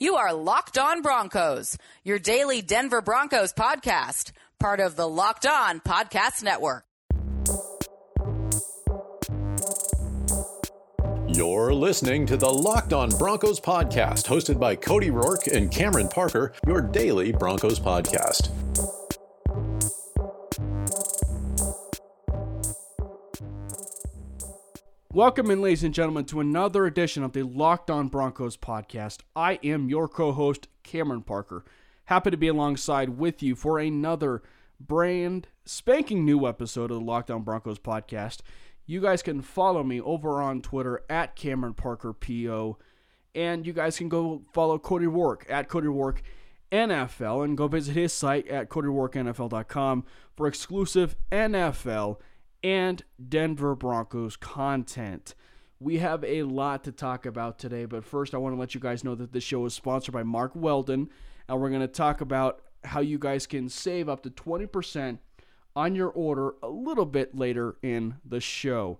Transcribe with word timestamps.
You 0.00 0.14
are 0.14 0.32
Locked 0.32 0.78
On 0.78 1.02
Broncos, 1.02 1.76
your 2.04 2.20
daily 2.20 2.62
Denver 2.62 3.02
Broncos 3.02 3.52
podcast, 3.52 4.30
part 4.60 4.78
of 4.78 4.94
the 4.94 5.08
Locked 5.08 5.44
On 5.44 5.80
Podcast 5.80 6.44
Network. 6.44 6.84
You're 11.26 11.74
listening 11.74 12.26
to 12.26 12.36
the 12.36 12.48
Locked 12.48 12.92
On 12.92 13.08
Broncos 13.10 13.58
podcast, 13.58 14.26
hosted 14.26 14.60
by 14.60 14.76
Cody 14.76 15.10
Roark 15.10 15.48
and 15.52 15.68
Cameron 15.68 16.06
Parker, 16.08 16.52
your 16.64 16.80
daily 16.80 17.32
Broncos 17.32 17.80
podcast. 17.80 18.50
Welcome 25.18 25.50
in, 25.50 25.60
ladies 25.60 25.82
and 25.82 25.92
gentlemen, 25.92 26.26
to 26.26 26.38
another 26.38 26.86
edition 26.86 27.24
of 27.24 27.32
the 27.32 27.42
Locked 27.42 27.90
On 27.90 28.06
Broncos 28.06 28.56
podcast. 28.56 29.22
I 29.34 29.58
am 29.64 29.88
your 29.88 30.06
co 30.06 30.30
host, 30.30 30.68
Cameron 30.84 31.22
Parker. 31.22 31.64
Happy 32.04 32.30
to 32.30 32.36
be 32.36 32.46
alongside 32.46 33.18
with 33.18 33.42
you 33.42 33.56
for 33.56 33.80
another 33.80 34.44
brand 34.78 35.48
spanking 35.64 36.24
new 36.24 36.46
episode 36.46 36.92
of 36.92 37.00
the 37.00 37.04
Locked 37.04 37.32
On 37.32 37.42
Broncos 37.42 37.80
podcast. 37.80 38.42
You 38.86 39.00
guys 39.00 39.24
can 39.24 39.42
follow 39.42 39.82
me 39.82 40.00
over 40.00 40.40
on 40.40 40.62
Twitter 40.62 41.02
at 41.10 41.34
Cameron 41.34 41.74
Parker 41.74 42.12
PO, 42.12 42.78
and 43.34 43.66
you 43.66 43.72
guys 43.72 43.98
can 43.98 44.08
go 44.08 44.42
follow 44.52 44.78
Cody 44.78 45.06
Roark 45.06 45.50
at 45.50 45.68
Cody 45.68 45.88
Roark 45.88 46.18
NFL 46.70 47.44
and 47.44 47.58
go 47.58 47.66
visit 47.66 47.94
his 47.94 48.12
site 48.12 48.46
at 48.46 48.68
CodyRoarkNFL.com 48.68 50.04
for 50.36 50.46
exclusive 50.46 51.16
NFL 51.32 52.18
and 52.62 53.02
Denver 53.28 53.74
Broncos 53.74 54.36
content. 54.36 55.34
We 55.80 55.98
have 55.98 56.24
a 56.24 56.42
lot 56.42 56.84
to 56.84 56.92
talk 56.92 57.24
about 57.24 57.58
today, 57.58 57.84
but 57.84 58.04
first 58.04 58.34
I 58.34 58.38
want 58.38 58.54
to 58.54 58.60
let 58.60 58.74
you 58.74 58.80
guys 58.80 59.04
know 59.04 59.14
that 59.14 59.32
this 59.32 59.44
show 59.44 59.64
is 59.66 59.74
sponsored 59.74 60.12
by 60.12 60.24
Mack 60.24 60.56
Weldon, 60.56 61.08
and 61.48 61.60
we're 61.60 61.68
going 61.70 61.80
to 61.80 61.88
talk 61.88 62.20
about 62.20 62.62
how 62.84 63.00
you 63.00 63.18
guys 63.18 63.46
can 63.46 63.68
save 63.68 64.08
up 64.08 64.22
to 64.22 64.30
20% 64.30 65.18
on 65.76 65.94
your 65.94 66.08
order 66.08 66.54
a 66.62 66.68
little 66.68 67.06
bit 67.06 67.36
later 67.36 67.76
in 67.82 68.16
the 68.24 68.40
show. 68.40 68.98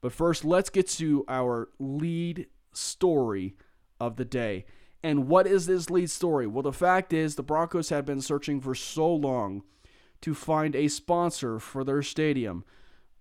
But 0.00 0.12
first, 0.12 0.44
let's 0.44 0.70
get 0.70 0.88
to 0.90 1.24
our 1.28 1.70
lead 1.78 2.46
story 2.72 3.56
of 3.98 4.16
the 4.16 4.24
day. 4.24 4.66
And 5.02 5.28
what 5.28 5.46
is 5.46 5.66
this 5.66 5.90
lead 5.90 6.10
story? 6.10 6.46
Well, 6.46 6.62
the 6.62 6.72
fact 6.72 7.12
is, 7.12 7.34
the 7.34 7.42
Broncos 7.42 7.88
have 7.88 8.04
been 8.04 8.20
searching 8.20 8.60
for 8.60 8.74
so 8.74 9.12
long 9.12 9.62
to 10.20 10.34
find 10.34 10.74
a 10.74 10.88
sponsor 10.88 11.58
for 11.58 11.84
their 11.84 12.02
stadium. 12.02 12.64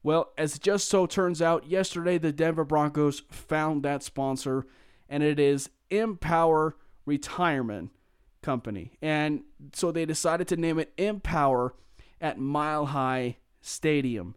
Well, 0.08 0.32
as 0.38 0.58
just 0.58 0.88
so 0.88 1.06
turns 1.06 1.42
out, 1.42 1.68
yesterday 1.68 2.18
the 2.18 2.32
Denver 2.32 2.64
Broncos 2.64 3.24
found 3.30 3.84
that 3.84 4.04
sponsor, 4.04 4.66
and 5.10 5.22
it 5.22 5.38
is 5.38 5.70
Empower 5.90 6.78
Retirement 7.06 7.92
Company. 8.42 8.94
And 9.02 9.42
so 9.74 9.92
they 9.92 10.06
decided 10.06 10.48
to 10.48 10.56
name 10.56 10.80
it 10.80 10.94
Empower 10.98 11.76
at 12.22 12.40
Mile 12.40 12.86
High 12.86 13.36
Stadium. 13.60 14.36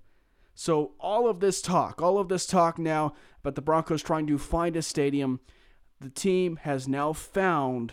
So 0.57 0.95
all 0.99 1.29
of 1.29 1.39
this 1.39 1.63
talk, 1.63 2.03
all 2.03 2.19
of 2.19 2.29
this 2.29 2.47
talk 2.47 2.77
now 2.77 3.15
about 3.39 3.55
the 3.55 3.63
Broncos 3.63 4.03
trying 4.03 4.27
to 4.27 4.39
find 4.39 4.75
a 4.75 4.83
stadium, 4.83 5.39
the 6.01 6.11
team 6.11 6.57
has 6.63 6.89
now 6.89 7.13
found 7.13 7.93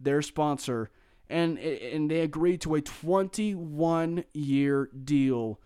their 0.00 0.22
sponsor, 0.22 0.90
and 1.28 1.58
and 1.58 2.10
they 2.10 2.20
agreed 2.20 2.62
to 2.62 2.76
a 2.76 2.80
21 2.80 4.24
year 4.32 4.88
deal 5.04 5.60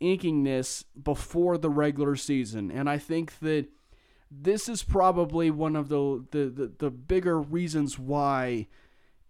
inking 0.00 0.44
this 0.44 0.84
before 1.00 1.58
the 1.58 1.70
regular 1.70 2.16
season. 2.16 2.70
And 2.70 2.88
I 2.88 2.98
think 2.98 3.38
that 3.40 3.66
this 4.30 4.68
is 4.68 4.82
probably 4.82 5.50
one 5.50 5.76
of 5.76 5.88
the, 5.88 6.24
the, 6.30 6.46
the, 6.48 6.72
the, 6.78 6.90
bigger 6.90 7.40
reasons 7.40 7.98
why 7.98 8.66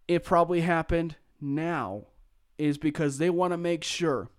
it 0.09 0.25
probably 0.25 0.63
happened 0.63 1.17
now 1.41 2.05
is 2.59 2.79
because 2.79 3.19
they 3.19 3.31
want 3.31 3.53
to 3.53 3.59
make 3.59 3.85
sure 3.85 4.31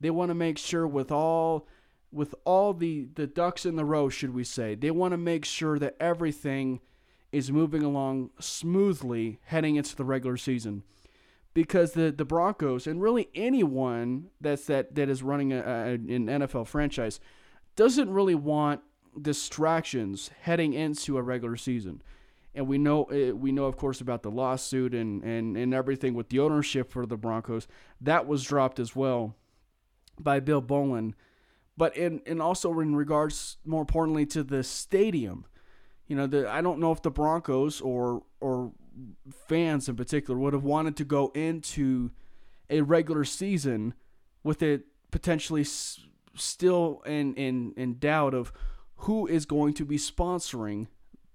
they 0.00 0.10
want 0.10 0.28
to 0.28 0.34
make 0.34 0.58
sure 0.58 0.86
with 0.86 1.10
all 1.10 1.66
with 2.12 2.34
all 2.44 2.74
the 2.74 3.08
the 3.14 3.26
ducks 3.26 3.64
in 3.64 3.76
the 3.76 3.84
row 3.84 4.10
should 4.10 4.34
we 4.34 4.44
say 4.44 4.74
they 4.74 4.90
want 4.90 5.12
to 5.12 5.18
make 5.18 5.44
sure 5.44 5.78
that 5.78 5.96
everything 5.98 6.80
is 7.32 7.50
moving 7.50 7.82
along 7.82 8.30
smoothly 8.38 9.38
heading 9.44 9.76
into 9.76 9.96
the 9.96 10.04
regular 10.04 10.36
season 10.36 10.82
because 11.54 11.92
the 11.92 12.10
the 12.10 12.24
Broncos 12.24 12.86
and 12.86 13.00
really 13.00 13.28
anyone 13.34 14.28
that's 14.40 14.66
that 14.66 14.94
that 14.96 15.08
is 15.08 15.22
running 15.22 15.52
a, 15.52 15.60
a, 15.60 15.92
an 15.92 16.26
NFL 16.26 16.66
franchise 16.66 17.20
doesn't 17.76 18.10
really 18.10 18.34
want 18.34 18.82
distractions 19.20 20.30
heading 20.42 20.74
into 20.74 21.16
a 21.16 21.22
regular 21.22 21.56
season. 21.56 22.02
And 22.54 22.68
we 22.68 22.78
know 22.78 23.04
eh, 23.04 23.30
we 23.30 23.52
know 23.52 23.64
of 23.64 23.76
course 23.76 24.00
about 24.00 24.22
the 24.22 24.30
lawsuit 24.30 24.94
and, 24.94 25.22
and, 25.22 25.56
and 25.56 25.72
everything 25.72 26.14
with 26.14 26.28
the 26.28 26.40
ownership 26.40 26.90
for 26.90 27.06
the 27.06 27.16
Broncos. 27.16 27.66
That 28.00 28.26
was 28.26 28.42
dropped 28.42 28.78
as 28.78 28.94
well 28.94 29.36
by 30.18 30.40
Bill 30.40 30.60
Bowlen. 30.60 31.14
But 31.76 31.96
in 31.96 32.20
and 32.26 32.40
also 32.42 32.78
in 32.80 32.94
regards 32.94 33.56
more 33.64 33.80
importantly 33.80 34.26
to 34.26 34.44
the 34.44 34.62
stadium. 34.62 35.46
You 36.06 36.16
know, 36.16 36.26
the 36.26 36.48
I 36.48 36.60
don't 36.60 36.78
know 36.80 36.92
if 36.92 37.02
the 37.02 37.10
Broncos 37.10 37.80
or 37.80 38.22
or 38.40 38.72
fans 39.48 39.88
in 39.88 39.96
particular 39.96 40.38
would 40.38 40.52
have 40.52 40.64
wanted 40.64 40.96
to 40.96 41.04
go 41.04 41.30
into 41.34 42.10
a 42.70 42.80
regular 42.80 43.24
season 43.24 43.94
with 44.42 44.62
it 44.62 44.86
potentially 45.10 45.62
s- 45.62 46.00
still 46.34 47.02
in, 47.06 47.34
in, 47.34 47.72
in 47.76 47.98
doubt 47.98 48.34
of 48.34 48.52
who 48.98 49.26
is 49.26 49.46
going 49.46 49.74
to 49.74 49.84
be 49.84 49.96
sponsoring 49.96 50.86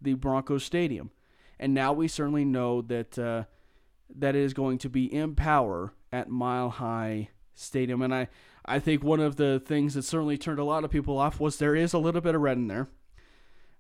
the 0.02 0.14
Broncos 0.14 0.64
Stadium. 0.64 1.12
And 1.60 1.74
now 1.74 1.94
we 1.94 2.08
certainly 2.08 2.46
know 2.46 2.82
that 2.84 3.20
uh, 3.20 3.44
that 4.16 4.36
it 4.36 4.42
is 4.42 4.54
going 4.54 4.78
to 4.80 4.90
be 4.90 5.14
Empower 5.14 5.94
at 6.12 6.30
Mile 6.30 6.70
High 6.70 7.30
Stadium. 7.54 8.02
And 8.02 8.14
I, 8.14 8.28
I 8.66 8.80
think 8.80 9.04
one 9.04 9.20
of 9.20 9.36
the 9.36 9.62
things 9.64 9.94
that 9.94 10.04
certainly 10.04 10.38
turned 10.38 10.60
a 10.60 10.64
lot 10.64 10.84
of 10.84 10.90
people 10.90 11.18
off 11.18 11.40
was 11.40 11.58
there 11.58 11.76
is 11.76 11.94
a 11.94 12.00
little 12.00 12.22
bit 12.22 12.36
of 12.36 12.42
red 12.42 12.58
in 12.58 12.68
there. 12.68 12.90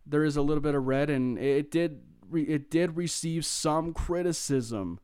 There 0.06 0.23
is 0.23 0.38
a 0.38 0.41
little 0.41 0.61
bit 0.61 0.75
of 0.75 0.85
red, 0.85 1.09
and 1.09 1.38
it 1.38 1.72
did 1.72 2.01
it 2.34 2.69
did 2.69 2.97
receive 2.97 3.45
some 3.45 3.94
criticism 3.94 5.00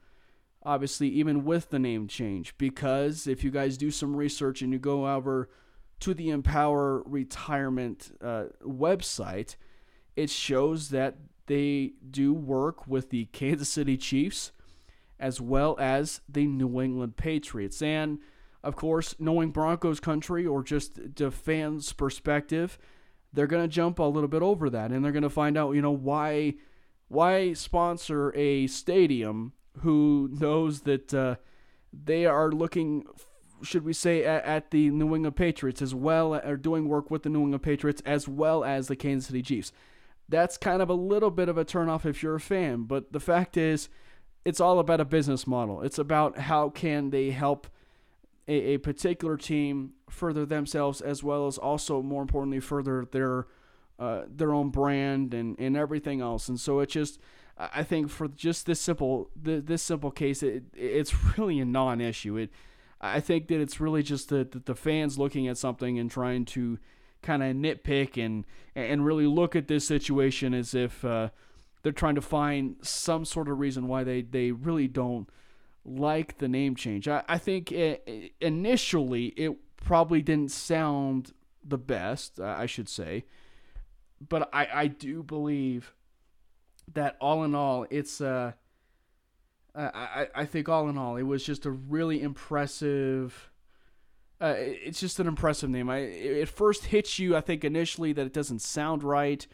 obviously 0.65 1.07
even 1.07 1.45
with 1.45 1.69
the 1.69 1.79
name 1.79 2.07
change. 2.07 2.57
Because 2.57 3.27
if 3.27 3.43
you 3.43 3.51
guys 3.51 3.77
do 3.77 3.91
some 3.91 4.15
research 4.15 4.61
and 4.61 4.73
you 4.73 4.79
go 4.79 5.07
over 5.07 5.49
to 5.99 6.13
the 6.13 6.29
empower 6.29 7.03
retirement 7.05 8.17
uh, 8.21 8.45
website 8.65 9.55
it 10.15 10.29
shows 10.29 10.89
that 10.89 11.15
they 11.47 11.93
do 12.09 12.33
work 12.33 12.87
with 12.87 13.09
the 13.11 13.25
kansas 13.25 13.69
city 13.69 13.95
chiefs 13.95 14.51
as 15.19 15.39
well 15.39 15.77
as 15.79 16.19
the 16.27 16.45
new 16.45 16.81
england 16.81 17.15
patriots. 17.15 17.81
And 17.81 18.19
of 18.61 18.75
course 18.75 19.15
knowing 19.19 19.51
broncos 19.51 20.01
country 20.01 20.45
or 20.45 20.63
just 20.63 21.15
the 21.15 21.31
fans 21.31 21.93
perspective 21.93 22.77
they're 23.31 23.47
going 23.47 23.63
to 23.63 23.73
jump 23.73 23.99
a 23.99 24.03
little 24.03 24.29
bit 24.29 24.41
over 24.41 24.69
that. 24.69 24.91
And 24.91 25.03
they're 25.03 25.11
going 25.11 25.23
to 25.23 25.29
find 25.29 25.57
out 25.57 25.75
you 25.75 25.81
know 25.81 25.91
why 25.91 26.55
why 27.07 27.53
sponsor 27.53 28.33
a 28.35 28.67
stadium 28.67 29.53
who 29.79 30.29
knows 30.39 30.81
that 30.81 31.13
uh, 31.13 31.35
they 31.93 32.25
are 32.25 32.51
looking, 32.51 33.05
should 33.61 33.83
we 33.83 33.93
say, 33.93 34.23
at, 34.23 34.43
at, 34.45 34.71
the 34.71 34.89
New 34.89 35.15
England 35.15 35.35
Patriots 35.35 35.81
as 35.81 35.93
well, 35.93 36.35
or 36.35 36.57
doing 36.57 36.87
work 36.87 37.11
with 37.11 37.23
the 37.23 37.29
New 37.29 37.41
England 37.41 37.63
Patriots 37.63 38.01
as 38.05 38.27
well 38.27 38.63
as 38.63 38.87
the 38.87 38.95
Kansas 38.95 39.27
City 39.27 39.41
Chiefs? 39.41 39.71
That's 40.27 40.57
kind 40.57 40.81
of 40.81 40.89
a 40.89 40.95
little 40.95 41.31
bit 41.31 41.49
of 41.49 41.57
a 41.57 41.65
turnoff 41.65 42.05
if 42.05 42.23
you're 42.23 42.35
a 42.35 42.39
fan, 42.39 42.83
but 42.83 43.11
the 43.11 43.19
fact 43.19 43.57
is, 43.57 43.89
it's 44.43 44.61
all 44.61 44.79
about 44.79 45.01
a 45.01 45.05
business 45.05 45.47
model. 45.47 45.81
It's 45.81 45.97
about 45.97 46.37
how 46.37 46.69
can 46.69 47.09
they 47.09 47.31
help 47.31 47.67
a, 48.47 48.53
a 48.53 48.77
particular 48.77 49.37
team 49.37 49.93
further 50.09 50.45
themselves 50.45 51.01
as 51.01 51.23
well 51.23 51.47
as 51.47 51.57
also 51.57 52.01
more 52.01 52.21
importantly 52.21 52.59
further 52.59 53.07
their 53.11 53.47
uh, 53.99 54.23
their 54.27 54.53
own 54.53 54.69
brand 54.69 55.33
and, 55.33 55.57
and 55.59 55.77
everything 55.77 56.21
else. 56.21 56.49
And 56.49 56.59
so 56.59 56.79
it 56.79 56.89
just, 56.89 57.19
I 57.57 57.83
think 57.83 58.09
for 58.09 58.27
just 58.27 58.65
this 58.65 58.81
simple 58.81 59.29
this 59.35 59.81
simple 59.81 60.11
case, 60.11 60.43
it, 60.43 60.63
it's 60.73 61.13
really 61.37 61.59
a 61.59 61.65
non-issue. 61.65 62.37
It, 62.37 62.51
I 62.99 63.19
think 63.19 63.47
that 63.47 63.61
it's 63.61 63.79
really 63.79 64.03
just 64.03 64.29
the, 64.29 64.43
the, 64.43 64.59
the 64.59 64.75
fans 64.75 65.17
looking 65.17 65.47
at 65.47 65.57
something 65.57 65.97
and 65.97 66.09
trying 66.09 66.45
to 66.45 66.79
kind 67.21 67.41
of 67.41 67.55
nitpick 67.55 68.23
and 68.23 68.45
and 68.75 69.05
really 69.05 69.25
look 69.25 69.55
at 69.55 69.67
this 69.67 69.87
situation 69.87 70.53
as 70.53 70.73
if 70.75 71.03
uh, 71.05 71.29
they're 71.81 71.91
trying 71.91 72.15
to 72.15 72.21
find 72.21 72.75
some 72.81 73.23
sort 73.23 73.47
of 73.47 73.59
reason 73.59 73.87
why 73.87 74.03
they, 74.03 74.21
they 74.21 74.51
really 74.51 74.87
don't 74.87 75.29
like 75.85 76.39
the 76.39 76.47
name 76.47 76.75
change. 76.75 77.07
I, 77.07 77.23
I 77.27 77.37
think 77.37 77.71
it, 77.71 78.33
initially 78.41 79.27
it 79.37 79.55
probably 79.77 80.21
didn't 80.21 80.51
sound 80.51 81.31
the 81.63 81.77
best, 81.77 82.39
I 82.39 82.65
should 82.65 82.89
say 82.89 83.23
but 84.19 84.49
I, 84.53 84.67
I 84.73 84.87
do 84.87 85.23
believe 85.23 85.93
that 86.93 87.17
all 87.19 87.43
in 87.43 87.55
all, 87.55 87.85
it's 87.89 88.21
uh, 88.21 88.53
I, 89.75 90.27
I 90.33 90.45
think 90.45 90.69
all 90.69 90.87
in 90.87 90.97
all, 90.97 91.17
it 91.17 91.23
was 91.23 91.43
just 91.43 91.65
a 91.65 91.71
really 91.71 92.21
impressive. 92.21 93.51
Uh, 94.39 94.53
it's 94.57 94.99
just 94.99 95.19
an 95.19 95.27
impressive 95.27 95.69
name. 95.69 95.89
I 95.89 95.97
it 95.99 96.49
first 96.49 96.85
hits 96.85 97.19
you, 97.19 97.35
I 97.35 97.41
think, 97.41 97.63
initially 97.63 98.13
that 98.13 98.25
it 98.25 98.33
doesn't 98.33 98.61
sound 98.61 99.03
right, 99.03 99.45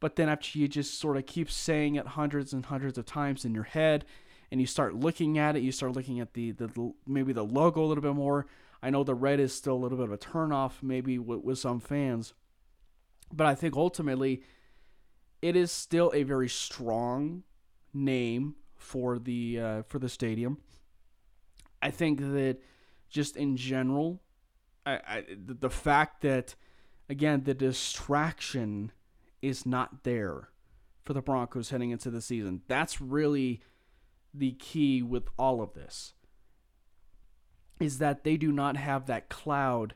But 0.00 0.16
then 0.16 0.28
after 0.28 0.58
you 0.58 0.66
just 0.66 0.98
sort 0.98 1.18
of 1.18 1.26
keep 1.26 1.50
saying 1.50 1.94
it 1.94 2.06
hundreds 2.08 2.52
and 2.52 2.64
hundreds 2.64 2.96
of 2.98 3.04
times 3.04 3.44
in 3.44 3.54
your 3.54 3.64
head, 3.64 4.06
and 4.50 4.60
you 4.60 4.66
start 4.66 4.94
looking 4.96 5.38
at 5.38 5.54
it, 5.54 5.62
you 5.62 5.70
start 5.70 5.92
looking 5.92 6.18
at 6.18 6.32
the, 6.32 6.52
the 6.52 6.92
maybe 7.06 7.32
the 7.32 7.44
logo 7.44 7.84
a 7.84 7.86
little 7.86 8.02
bit 8.02 8.14
more. 8.14 8.46
I 8.82 8.90
know 8.90 9.04
the 9.04 9.14
red 9.14 9.38
is 9.38 9.54
still 9.54 9.74
a 9.74 9.76
little 9.76 9.98
bit 9.98 10.04
of 10.04 10.12
a 10.12 10.18
turnoff, 10.18 10.82
maybe 10.82 11.18
with, 11.18 11.42
with 11.42 11.58
some 11.58 11.80
fans, 11.80 12.32
but 13.32 13.46
I 13.46 13.54
think 13.54 13.76
ultimately 13.76 14.42
it 15.42 15.56
is 15.56 15.72
still 15.72 16.10
a 16.14 16.22
very 16.22 16.48
strong 16.48 17.44
name 17.92 18.56
for 18.76 19.18
the 19.18 19.60
uh, 19.60 19.82
for 19.82 19.98
the 19.98 20.08
stadium. 20.08 20.58
I 21.82 21.90
think 21.90 22.20
that 22.20 22.58
just 23.08 23.36
in 23.36 23.56
general, 23.56 24.20
I, 24.84 24.92
I 25.06 25.24
the 25.36 25.70
fact 25.70 26.22
that 26.22 26.54
again 27.08 27.44
the 27.44 27.54
distraction 27.54 28.92
is 29.42 29.64
not 29.64 30.04
there 30.04 30.48
for 31.02 31.12
the 31.12 31.22
Broncos 31.22 31.70
heading 31.70 31.90
into 31.90 32.10
the 32.10 32.20
season. 32.20 32.62
That's 32.68 33.00
really 33.00 33.62
the 34.34 34.52
key 34.52 35.02
with 35.02 35.28
all 35.38 35.62
of 35.62 35.74
this. 35.74 36.14
Is 37.78 37.98
that 37.98 38.24
they 38.24 38.36
do 38.36 38.52
not 38.52 38.76
have 38.76 39.06
that 39.06 39.30
cloud 39.30 39.94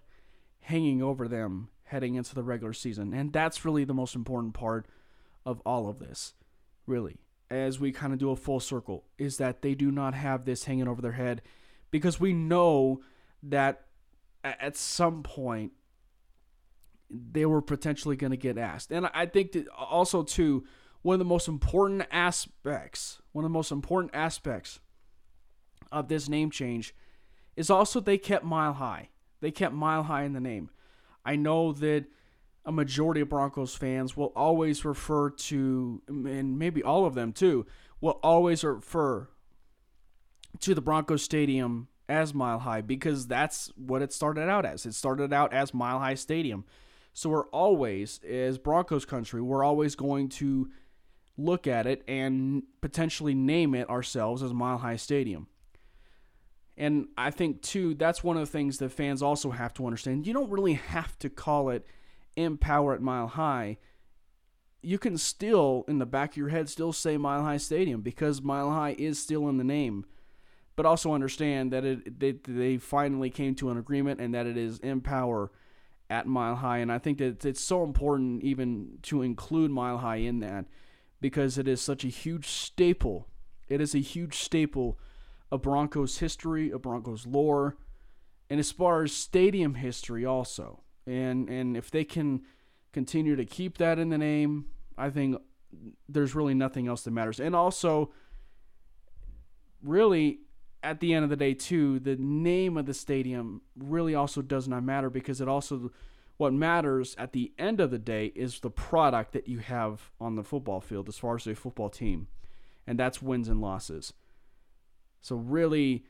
hanging 0.60 1.02
over 1.02 1.28
them 1.28 1.68
heading 1.94 2.16
into 2.16 2.34
the 2.34 2.42
regular 2.42 2.72
season. 2.72 3.14
And 3.14 3.32
that's 3.32 3.64
really 3.64 3.84
the 3.84 3.94
most 3.94 4.16
important 4.16 4.52
part 4.52 4.86
of 5.46 5.60
all 5.64 5.88
of 5.88 6.00
this, 6.00 6.34
really, 6.86 7.20
as 7.48 7.78
we 7.78 7.92
kind 7.92 8.12
of 8.12 8.18
do 8.18 8.30
a 8.30 8.36
full 8.36 8.58
circle, 8.58 9.04
is 9.16 9.36
that 9.36 9.62
they 9.62 9.76
do 9.76 9.92
not 9.92 10.12
have 10.12 10.44
this 10.44 10.64
hanging 10.64 10.88
over 10.88 11.00
their 11.00 11.12
head 11.12 11.40
because 11.92 12.18
we 12.18 12.32
know 12.32 13.00
that 13.44 13.82
at 14.42 14.76
some 14.76 15.22
point 15.22 15.70
they 17.08 17.46
were 17.46 17.62
potentially 17.62 18.16
going 18.16 18.32
to 18.32 18.36
get 18.36 18.58
asked. 18.58 18.90
And 18.90 19.08
I 19.14 19.26
think 19.26 19.52
that 19.52 19.68
also, 19.68 20.24
too, 20.24 20.64
one 21.02 21.14
of 21.14 21.20
the 21.20 21.24
most 21.24 21.46
important 21.46 22.02
aspects, 22.10 23.22
one 23.30 23.44
of 23.44 23.50
the 23.50 23.54
most 23.54 23.70
important 23.70 24.16
aspects 24.16 24.80
of 25.92 26.08
this 26.08 26.28
name 26.28 26.50
change 26.50 26.92
is 27.54 27.70
also 27.70 28.00
they 28.00 28.18
kept 28.18 28.44
Mile 28.44 28.72
High. 28.72 29.10
They 29.40 29.52
kept 29.52 29.74
Mile 29.74 30.02
High 30.02 30.24
in 30.24 30.32
the 30.32 30.40
name. 30.40 30.70
I 31.24 31.36
know 31.36 31.72
that 31.72 32.06
a 32.64 32.72
majority 32.72 33.20
of 33.20 33.28
Broncos 33.28 33.74
fans 33.74 34.16
will 34.16 34.32
always 34.34 34.84
refer 34.84 35.30
to, 35.30 36.02
and 36.08 36.58
maybe 36.58 36.82
all 36.82 37.06
of 37.06 37.14
them 37.14 37.32
too, 37.32 37.66
will 38.00 38.18
always 38.22 38.64
refer 38.64 39.28
to 40.60 40.74
the 40.74 40.80
Broncos 40.80 41.22
Stadium 41.22 41.88
as 42.08 42.34
Mile 42.34 42.60
High 42.60 42.80
because 42.80 43.26
that's 43.26 43.72
what 43.76 44.02
it 44.02 44.12
started 44.12 44.48
out 44.48 44.64
as. 44.64 44.86
It 44.86 44.94
started 44.94 45.32
out 45.32 45.52
as 45.52 45.74
Mile 45.74 45.98
High 45.98 46.14
Stadium. 46.14 46.64
So 47.12 47.30
we're 47.30 47.48
always, 47.48 48.20
as 48.28 48.58
Broncos 48.58 49.04
country, 49.04 49.40
we're 49.40 49.64
always 49.64 49.94
going 49.94 50.28
to 50.30 50.70
look 51.36 51.66
at 51.66 51.86
it 51.86 52.02
and 52.08 52.62
potentially 52.80 53.34
name 53.34 53.74
it 53.74 53.88
ourselves 53.88 54.42
as 54.42 54.52
Mile 54.52 54.78
High 54.78 54.96
Stadium. 54.96 55.46
And 56.76 57.06
I 57.16 57.30
think, 57.30 57.62
too, 57.62 57.94
that's 57.94 58.24
one 58.24 58.36
of 58.36 58.42
the 58.42 58.50
things 58.50 58.78
that 58.78 58.90
fans 58.90 59.22
also 59.22 59.50
have 59.50 59.72
to 59.74 59.86
understand. 59.86 60.26
You 60.26 60.32
don't 60.32 60.50
really 60.50 60.74
have 60.74 61.18
to 61.20 61.30
call 61.30 61.70
it 61.70 61.86
Empower 62.36 62.94
at 62.94 63.00
Mile 63.00 63.28
High. 63.28 63.78
You 64.82 64.98
can 64.98 65.16
still, 65.16 65.84
in 65.86 65.98
the 65.98 66.06
back 66.06 66.32
of 66.32 66.36
your 66.36 66.48
head, 66.48 66.68
still 66.68 66.92
say 66.92 67.16
Mile 67.16 67.42
High 67.42 67.58
Stadium 67.58 68.00
because 68.00 68.42
Mile 68.42 68.70
High 68.70 68.96
is 68.98 69.20
still 69.20 69.48
in 69.48 69.56
the 69.56 69.64
name. 69.64 70.04
But 70.76 70.86
also 70.86 71.12
understand 71.12 71.72
that 71.72 71.84
it 71.84 72.18
they, 72.18 72.32
they 72.32 72.78
finally 72.78 73.30
came 73.30 73.54
to 73.56 73.70
an 73.70 73.78
agreement 73.78 74.20
and 74.20 74.34
that 74.34 74.46
it 74.46 74.56
is 74.56 74.80
Empower 74.80 75.52
at 76.10 76.26
Mile 76.26 76.56
High. 76.56 76.78
And 76.78 76.90
I 76.90 76.98
think 76.98 77.18
that 77.18 77.44
it's 77.44 77.60
so 77.60 77.84
important 77.84 78.42
even 78.42 78.98
to 79.02 79.22
include 79.22 79.70
Mile 79.70 79.98
High 79.98 80.16
in 80.16 80.40
that 80.40 80.66
because 81.20 81.56
it 81.56 81.68
is 81.68 81.80
such 81.80 82.04
a 82.04 82.08
huge 82.08 82.48
staple. 82.48 83.28
It 83.68 83.80
is 83.80 83.94
a 83.94 84.00
huge 84.00 84.34
staple 84.34 84.98
of 85.50 85.62
Broncos 85.62 86.18
history, 86.18 86.70
a 86.70 86.78
Broncos 86.78 87.26
lore, 87.26 87.76
and 88.50 88.60
as 88.60 88.70
far 88.70 89.02
as 89.02 89.12
stadium 89.12 89.74
history 89.74 90.24
also. 90.24 90.82
And 91.06 91.48
and 91.48 91.76
if 91.76 91.90
they 91.90 92.04
can 92.04 92.42
continue 92.92 93.36
to 93.36 93.44
keep 93.44 93.78
that 93.78 93.98
in 93.98 94.08
the 94.08 94.18
name, 94.18 94.66
I 94.96 95.10
think 95.10 95.36
there's 96.08 96.34
really 96.34 96.54
nothing 96.54 96.86
else 96.86 97.02
that 97.02 97.10
matters. 97.10 97.40
And 97.40 97.54
also 97.54 98.12
really 99.82 100.40
at 100.82 101.00
the 101.00 101.14
end 101.14 101.24
of 101.24 101.30
the 101.30 101.36
day 101.36 101.54
too, 101.54 101.98
the 101.98 102.16
name 102.16 102.76
of 102.76 102.86
the 102.86 102.94
stadium 102.94 103.62
really 103.76 104.14
also 104.14 104.42
does 104.42 104.68
not 104.68 104.84
matter 104.84 105.10
because 105.10 105.40
it 105.40 105.48
also 105.48 105.90
what 106.36 106.52
matters 106.52 107.14
at 107.16 107.32
the 107.32 107.52
end 107.58 107.80
of 107.80 107.90
the 107.90 107.98
day 107.98 108.26
is 108.34 108.60
the 108.60 108.70
product 108.70 109.32
that 109.32 109.48
you 109.48 109.58
have 109.58 110.10
on 110.20 110.34
the 110.36 110.42
football 110.42 110.80
field 110.80 111.08
as 111.08 111.16
far 111.16 111.36
as 111.36 111.46
a 111.46 111.54
football 111.54 111.88
team. 111.88 112.26
And 112.86 112.98
that's 112.98 113.22
wins 113.22 113.48
and 113.48 113.60
losses. 113.60 114.12
So 115.24 115.36
really 115.36 116.04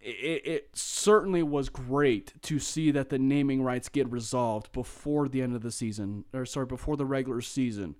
it, 0.00 0.46
it 0.46 0.68
certainly 0.74 1.42
was 1.42 1.68
great 1.68 2.34
to 2.42 2.58
see 2.58 2.90
that 2.90 3.08
the 3.08 3.18
naming 3.18 3.62
rights 3.62 3.88
get 3.88 4.10
resolved 4.10 4.72
before 4.72 5.28
the 5.28 5.40
end 5.40 5.54
of 5.54 5.62
the 5.62 5.70
season 5.70 6.24
or 6.32 6.44
sorry, 6.44 6.66
before 6.66 6.96
the 6.96 7.06
regular 7.06 7.40
season. 7.40 7.94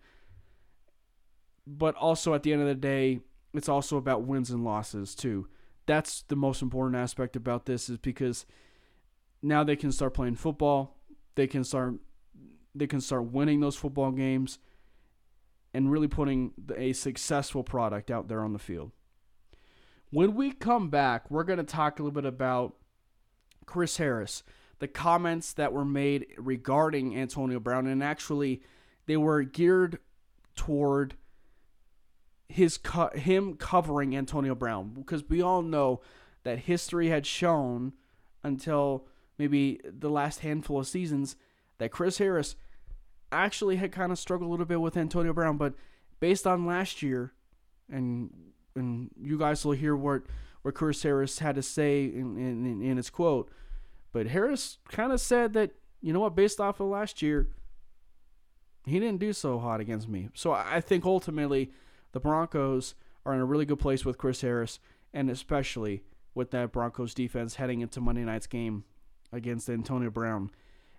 But 1.67 1.95
also 1.95 2.35
at 2.35 2.43
the 2.43 2.53
end 2.53 2.63
of 2.63 2.69
the 2.69 2.75
day, 2.75 3.21
it's 3.55 3.69
also 3.69 3.97
about 3.97 4.25
wins 4.25 4.51
and 4.51 4.65
losses 4.65 5.15
too. 5.15 5.47
That's 5.87 6.23
the 6.23 6.37
most 6.37 6.63
important 6.63 6.97
aspect 6.97 7.37
about 7.37 7.67
this 7.67 7.89
is 7.89 7.99
because 7.99 8.45
now 9.41 9.63
they 9.63 9.77
can 9.77 9.93
start 9.93 10.15
playing 10.15 10.35
football 10.35 10.97
they 11.35 11.47
can 11.47 11.65
start 11.65 11.95
they 12.75 12.87
can 12.87 13.01
start 13.01 13.25
winning 13.31 13.61
those 13.61 13.77
football 13.77 14.11
games 14.11 14.59
and 15.73 15.91
really 15.91 16.09
putting 16.09 16.53
a 16.77 16.93
successful 16.93 17.63
product 17.63 18.11
out 18.11 18.29
there 18.29 18.43
on 18.43 18.53
the 18.53 18.59
field. 18.59 18.91
When 20.15 20.37
we 20.37 20.53
come 20.53 20.91
back, 20.91 21.29
we're 21.29 21.43
going 21.43 21.59
to 21.59 21.65
talk 21.65 21.99
a 21.99 22.03
little 22.05 22.15
bit 22.15 22.25
about 22.25 22.77
Chris 23.67 23.97
Harris, 23.97 24.45
the 24.79 24.87
comments 24.87 25.53
that 25.55 25.73
were 25.73 25.85
made 25.85 26.27
regarding 26.39 27.17
Antonio 27.17 27.59
Brown, 27.59 27.89
and 27.89 28.01
actually 28.01 28.63
they 29.07 29.17
were 29.17 29.43
geared 29.43 29.99
toward 30.55 31.17
his 32.49 32.79
co- 32.79 33.11
him 33.17 33.55
covering 33.55 34.17
Antonio 34.17 34.55
Brown 34.55 34.93
because 34.95 35.29
we 35.29 35.43
all 35.43 35.63
know 35.63 36.01
that 36.45 36.61
history 36.61 37.09
had 37.09 37.27
shown 37.27 37.93
until 38.45 39.09
maybe 39.37 39.81
the 39.85 40.11
last 40.11 40.41
handful 40.41 40.79
of 40.79 40.87
seasons 40.87 41.35
that 41.79 41.91
Chris 41.91 42.19
Harris 42.19 42.55
actually 43.33 43.77
had 43.77 43.91
kind 43.91 44.13
of 44.13 44.19
struggled 44.21 44.47
a 44.47 44.53
little 44.53 44.65
bit 44.65 44.81
with 44.81 44.97
Antonio 44.97 45.33
Brown, 45.33 45.57
but 45.57 45.75
based 46.21 46.47
on 46.47 46.67
last 46.67 47.03
year, 47.03 47.33
and 47.91 48.54
and 48.75 49.11
you 49.21 49.39
guys 49.39 49.65
will 49.65 49.73
hear 49.73 49.97
what 49.97 50.23
what 50.63 50.75
Chris 50.75 51.03
Harris 51.03 51.39
had 51.39 51.55
to 51.57 51.63
say 51.63 52.05
in 52.05 52.37
in, 52.39 52.83
in 52.83 52.97
his 52.97 53.11
quote, 53.11 53.51
but 54.13 54.29
Harris 54.29 54.79
kind 54.89 55.13
of 55.13 55.21
said 55.21 55.53
that 55.55 55.73
you 56.01 56.13
know 56.13 56.21
what, 56.21 56.37
based 56.37 56.61
off 56.61 56.81
of 56.81 56.89
last 56.89 57.23
year, 57.23 57.49
he 58.85 59.01
didn't 59.01 59.21
do 59.21 59.33
so 59.33 59.59
hot 59.59 59.81
against 59.81 60.09
me. 60.09 60.29
So 60.35 60.53
I 60.53 60.81
think 60.81 61.05
ultimately 61.07 61.71
the 62.13 62.21
Broncos 62.21 62.95
are 63.25 63.35
in 63.35 63.41
a 63.41 63.45
really 63.45 63.65
good 63.65 63.79
place 63.79 64.05
with 64.05 64.19
Chris 64.19 64.43
Harris, 64.43 64.79
and 65.13 65.31
especially 65.31 66.03
with 66.35 66.51
that 66.51 66.73
Broncos 66.73 67.15
defense 67.15 67.55
heading 67.55 67.81
into 67.81 68.01
Monday 68.01 68.23
night's 68.23 68.47
game 68.47 68.85
against 69.33 69.69
Antonio 69.71 70.11
Brown 70.11 70.51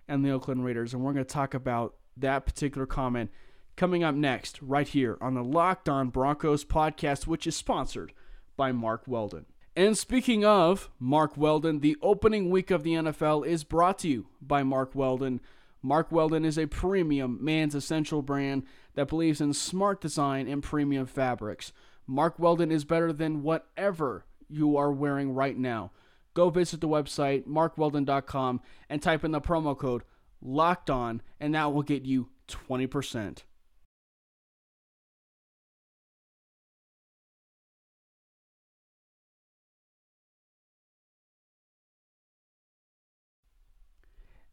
and 0.08 0.24
the 0.24 0.30
Oakland 0.30 0.64
Raiders. 0.64 0.92
And 0.92 1.02
we're 1.04 1.12
going 1.12 1.24
to 1.24 1.32
talk 1.32 1.54
about 1.54 1.94
that 2.16 2.46
particular 2.46 2.86
comment 2.86 3.30
coming 3.76 4.02
up 4.02 4.14
next, 4.14 4.60
right 4.62 4.88
here 4.88 5.18
on 5.20 5.34
the 5.34 5.44
Locked 5.44 5.88
On 5.88 6.08
Broncos 6.08 6.64
podcast, 6.64 7.26
which 7.26 7.46
is 7.46 7.56
sponsored 7.56 8.12
by 8.56 8.72
Mack 8.72 9.06
Weldon. 9.06 9.46
And 9.74 9.96
speaking 9.96 10.44
of 10.44 10.90
Mack 10.98 11.36
Weldon, 11.36 11.80
the 11.80 11.96
opening 12.00 12.50
week 12.50 12.70
of 12.70 12.82
the 12.82 12.94
NFL 12.94 13.46
is 13.46 13.64
brought 13.64 13.98
to 14.00 14.08
you 14.08 14.28
by 14.40 14.62
Mack 14.62 14.94
Weldon. 14.94 15.40
Mack 15.82 16.10
Weldon 16.10 16.44
is 16.44 16.58
a 16.58 16.66
premium 16.66 17.38
man's 17.40 17.74
essential 17.74 18.22
brand 18.22 18.64
that 18.94 19.08
believes 19.08 19.40
in 19.40 19.52
smart 19.52 20.00
design 20.00 20.48
and 20.48 20.62
premium 20.62 21.06
fabrics. 21.06 21.72
Mack 22.06 22.38
Weldon 22.38 22.72
is 22.72 22.84
better 22.84 23.12
than 23.12 23.42
whatever 23.42 24.24
you 24.48 24.76
are 24.76 24.92
wearing 24.92 25.34
right 25.34 25.56
now 25.56 25.90
go 26.36 26.50
visit 26.50 26.80
the 26.82 26.88
website, 26.88 27.46
mackweldon.com, 27.46 28.60
and 28.90 29.02
type 29.02 29.24
in 29.24 29.32
the 29.32 29.40
promo 29.40 29.76
code 29.76 30.02
locked 30.42 30.90
on, 30.90 31.22
and 31.40 31.54
that 31.54 31.72
will 31.72 31.82
get 31.82 32.04
you 32.04 32.28
20%. 32.46 33.38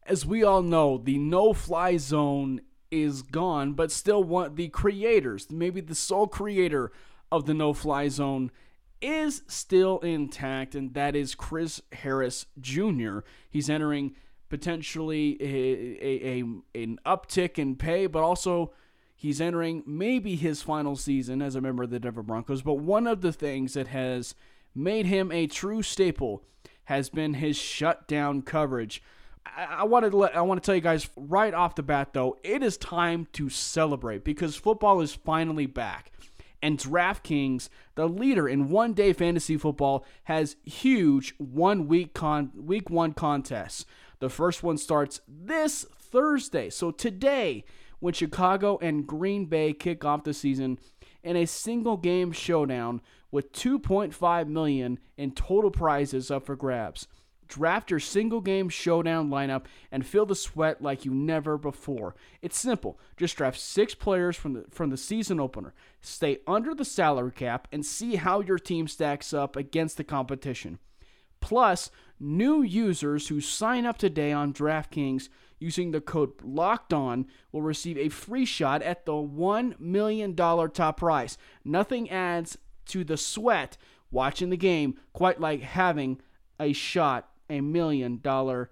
As 0.06 0.26
we 0.26 0.42
all 0.44 0.62
know, 0.62 0.98
the 0.98 1.18
no 1.18 1.52
fly 1.52 1.96
zone 1.96 2.60
is 2.90 3.22
gone, 3.22 3.72
but 3.72 3.90
still 3.90 4.22
one 4.22 4.54
the 4.54 4.68
creators, 4.68 5.50
maybe 5.50 5.80
the 5.80 5.94
sole 5.94 6.26
creator 6.26 6.92
of 7.32 7.46
the 7.46 7.54
no 7.54 7.72
fly 7.72 8.08
zone 8.08 8.50
is 9.00 9.42
still 9.48 9.98
intact, 10.00 10.74
and 10.74 10.94
that 10.94 11.16
is 11.16 11.34
Chris 11.34 11.82
Harris 11.92 12.46
Jr. 12.60 13.20
He's 13.50 13.68
entering 13.68 14.14
potentially 14.48 15.36
a, 15.40 15.46
a, 15.46 16.28
a, 16.28 16.82
an 16.82 16.98
uptick 17.04 17.58
in 17.58 17.76
pay, 17.76 18.06
but 18.06 18.22
also 18.22 18.72
He's 19.24 19.40
entering 19.40 19.82
maybe 19.86 20.36
his 20.36 20.60
final 20.60 20.96
season 20.96 21.40
as 21.40 21.54
a 21.54 21.60
member 21.62 21.82
of 21.82 21.88
the 21.88 21.98
Denver 21.98 22.22
Broncos, 22.22 22.60
but 22.60 22.74
one 22.74 23.06
of 23.06 23.22
the 23.22 23.32
things 23.32 23.72
that 23.72 23.88
has 23.88 24.34
made 24.74 25.06
him 25.06 25.32
a 25.32 25.46
true 25.46 25.80
staple 25.80 26.42
has 26.84 27.08
been 27.08 27.32
his 27.32 27.56
shutdown 27.56 28.42
coverage. 28.42 29.02
I, 29.46 29.84
want 29.84 30.10
to 30.10 30.16
let 30.16 30.36
I 30.36 30.40
want 30.42 30.62
to 30.62 30.66
tell 30.66 30.74
you 30.74 30.80
guys 30.80 31.08
right 31.16 31.54
off 31.54 31.74
the 31.74 31.82
bat 31.82 32.12
though, 32.12 32.38
it 32.42 32.62
is 32.62 32.76
time 32.76 33.28
to 33.34 33.48
celebrate 33.48 34.24
because 34.24 34.56
football 34.56 35.00
is 35.00 35.14
finally 35.14 35.66
back. 35.66 36.10
And 36.62 36.78
DraftKings, 36.78 37.68
the 37.94 38.08
leader 38.08 38.48
in 38.48 38.70
one-day 38.70 39.12
fantasy 39.12 39.58
football, 39.58 40.06
has 40.24 40.56
huge 40.64 41.34
one-week 41.36 42.14
con 42.14 42.52
week 42.56 42.88
1 42.88 43.12
contests. 43.12 43.84
The 44.20 44.30
first 44.30 44.62
one 44.62 44.78
starts 44.78 45.20
this 45.28 45.84
Thursday. 45.98 46.70
So 46.70 46.90
today, 46.90 47.64
when 48.00 48.14
Chicago 48.14 48.78
and 48.80 49.06
Green 49.06 49.44
Bay 49.44 49.74
kick 49.74 50.04
off 50.04 50.24
the 50.24 50.32
season 50.32 50.78
in 51.22 51.36
a 51.36 51.46
single 51.46 51.96
game 51.96 52.32
showdown 52.32 53.02
with 53.30 53.52
2.5 53.52 54.48
million 54.48 54.98
in 55.16 55.32
total 55.32 55.70
prizes 55.70 56.30
up 56.30 56.46
for 56.46 56.56
grabs. 56.56 57.08
Draft 57.48 57.90
your 57.90 58.00
single 58.00 58.40
game 58.40 58.68
showdown 58.68 59.28
lineup 59.28 59.64
and 59.92 60.06
feel 60.06 60.26
the 60.26 60.34
sweat 60.34 60.82
like 60.82 61.04
you 61.04 61.12
never 61.12 61.58
before. 61.58 62.14
It's 62.42 62.58
simple. 62.58 62.98
Just 63.16 63.36
draft 63.36 63.58
6 63.58 63.94
players 63.96 64.36
from 64.36 64.54
the 64.54 64.64
from 64.70 64.90
the 64.90 64.96
season 64.96 65.40
opener. 65.40 65.74
Stay 66.00 66.38
under 66.46 66.74
the 66.74 66.84
salary 66.84 67.32
cap 67.32 67.68
and 67.70 67.84
see 67.84 68.16
how 68.16 68.40
your 68.40 68.58
team 68.58 68.88
stacks 68.88 69.32
up 69.32 69.56
against 69.56 69.96
the 69.96 70.04
competition. 70.04 70.78
Plus, 71.40 71.90
new 72.18 72.62
users 72.62 73.28
who 73.28 73.40
sign 73.40 73.84
up 73.84 73.98
today 73.98 74.32
on 74.32 74.54
DraftKings 74.54 75.28
using 75.58 75.90
the 75.90 76.00
code 76.00 76.32
locked 76.42 76.92
on 76.92 77.26
will 77.52 77.62
receive 77.62 77.98
a 77.98 78.08
free 78.08 78.46
shot 78.46 78.82
at 78.82 79.04
the 79.04 79.12
$1 79.12 79.78
million 79.78 80.34
top 80.34 80.96
prize. 80.96 81.36
Nothing 81.64 82.08
adds 82.10 82.56
to 82.86 83.04
the 83.04 83.16
sweat 83.16 83.76
watching 84.10 84.50
the 84.50 84.56
game 84.56 84.98
quite 85.12 85.40
like 85.40 85.60
having 85.60 86.20
a 86.58 86.72
shot, 86.72 87.28
a 87.48 87.60
million 87.60 88.20
dollar 88.20 88.70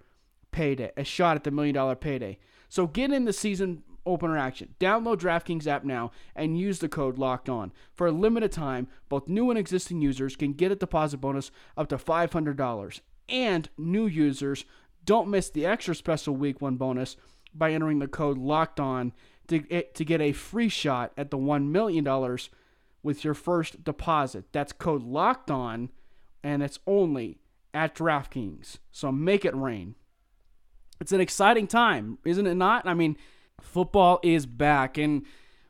payday, 0.51 0.91
a 0.97 1.03
shot 1.03 1.35
at 1.35 1.43
the 1.43 1.51
million 1.51 1.75
dollar 1.75 1.95
payday. 1.95 2.37
So 2.69 2.87
get 2.87 3.11
in 3.11 3.25
the 3.25 3.33
season 3.33 3.83
opener 4.05 4.37
action. 4.37 4.75
Download 4.79 5.17
DraftKings 5.17 5.67
app 5.67 5.83
now 5.83 6.11
and 6.35 6.57
use 6.57 6.79
the 6.79 6.89
code 6.89 7.17
locked 7.17 7.49
on. 7.49 7.71
For 7.93 8.07
a 8.07 8.11
limited 8.11 8.51
time, 8.51 8.87
both 9.09 9.27
new 9.27 9.49
and 9.49 9.59
existing 9.59 10.01
users 10.01 10.35
can 10.35 10.53
get 10.53 10.71
a 10.71 10.75
deposit 10.75 11.17
bonus 11.17 11.51
up 11.77 11.87
to 11.89 11.97
$500. 11.97 13.01
And 13.29 13.69
new 13.77 14.05
users 14.05 14.65
don't 15.05 15.29
miss 15.29 15.49
the 15.49 15.65
extra 15.65 15.95
special 15.95 16.35
week 16.35 16.61
1 16.61 16.75
bonus 16.75 17.15
by 17.53 17.71
entering 17.71 17.99
the 17.99 18.07
code 18.07 18.37
locked 18.37 18.79
on 18.79 19.13
to, 19.47 19.63
eh, 19.69 19.83
to 19.93 20.05
get 20.05 20.21
a 20.21 20.31
free 20.31 20.69
shot 20.69 21.13
at 21.17 21.31
the 21.31 21.37
$1 21.37 21.67
million 21.67 22.37
with 23.01 23.23
your 23.23 23.33
first 23.33 23.83
deposit. 23.83 24.45
That's 24.51 24.73
code 24.73 25.03
locked 25.03 25.51
on, 25.51 25.89
and 26.41 26.63
it's 26.63 26.79
only 26.87 27.37
at 27.73 27.95
DraftKings. 27.95 28.77
So 28.91 29.11
make 29.11 29.45
it 29.45 29.55
rain. 29.55 29.95
It's 31.01 31.11
an 31.11 31.21
exciting 31.21 31.67
time, 31.67 32.19
isn't 32.23 32.47
it 32.47 32.55
not? 32.55 32.87
I 32.87 32.93
mean, 32.93 33.17
football 33.61 34.19
is 34.23 34.45
back, 34.45 34.97
and 34.97 35.25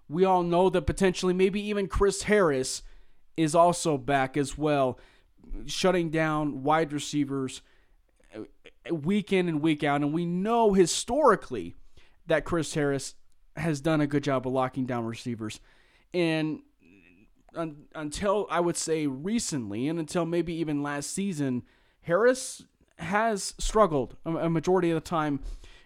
we 0.10 0.26
all 0.26 0.44
know 0.44 0.70
that 0.70 0.84
potentially 0.84 1.34
maybe 1.34 1.62
even 1.62 1.88
Chris 1.88 2.24
Harris 2.24 2.84
is 3.36 3.56
also 3.56 3.98
back 3.98 4.38
as 4.38 4.58
well, 4.58 5.00
shutting 5.66 6.10
down 6.10 6.64
wide 6.64 6.94
receivers 6.94 7.62
uh, 8.36 8.94
week 8.94 9.34
in 9.34 9.48
and 9.48 9.62
week 9.62 9.84
out. 9.84 10.02
And 10.02 10.14
we 10.14 10.26
know 10.26 10.74
historically 10.74 11.76
that 12.28 12.46
Chris 12.46 12.74
Harris 12.74 13.16
has 13.56 13.82
done 13.82 14.02
a 14.02 14.08
good 14.08 14.24
job 14.24 14.46
of 14.46 14.54
locking 14.54 14.86
down 14.86 15.06
receivers. 15.06 15.60
And 16.14 16.62
un, 17.56 17.86
until 17.96 18.48
I 18.50 18.60
would 18.60 18.78
say 18.78 19.08
recently, 19.08 19.88
and 19.88 20.00
until 20.00 20.26
maybe 20.26 20.54
even 20.54 20.84
last 20.84 21.12
season, 21.12 21.64
Harris 22.04 22.64
has 23.00 23.54
struggled 23.58 24.16
a, 24.26 24.50
majority 24.50 24.90
of 24.90 24.96
the 24.96 25.10
time 25.10 25.40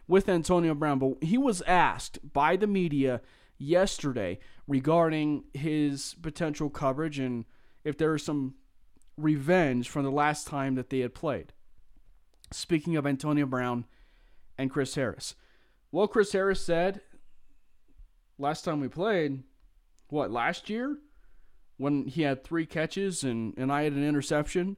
with 0.08 0.30
Antonio 0.30 0.74
Brown. 0.76 1.00
But 1.00 1.24
he 1.24 1.38
was 1.38 1.62
asked 1.64 2.20
by 2.34 2.56
the 2.56 2.68
media 2.68 3.22
yesterday 3.58 4.40
regarding 4.68 5.46
his 5.54 6.16
potential 6.22 6.70
coverage 6.70 7.20
and 7.20 7.46
if 7.84 7.98
there 7.98 8.12
was 8.12 8.24
some 8.24 8.56
revenge 9.16 9.90
from 9.90 10.04
the 10.04 10.12
last 10.12 10.48
time 10.48 10.76
that 10.76 10.90
they 10.90 11.00
had 11.00 11.16
played. 11.16 11.54
Speaking 12.52 12.96
of 12.96 13.08
Antonio 13.08 13.46
Brown 13.46 13.86
and 14.58 14.70
Chris 14.70 14.96
Harris. 14.96 15.36
Well, 15.92 16.08
Chris 16.08 16.34
Harris 16.34 16.62
said 16.62 17.02
last 18.38 18.64
time 18.64 18.80
we 18.80 18.88
played, 18.88 19.44
what, 20.10 20.32
last 20.32 20.70
year? 20.70 20.98
when 21.78 22.08
he 22.08 22.24
had 22.24 22.44
three 22.44 22.66
catches 22.66 23.24
and, 23.24 23.54
and 23.58 23.72
I 23.72 23.84
had 23.84 23.94
an 23.94 24.04
interception. 24.04 24.78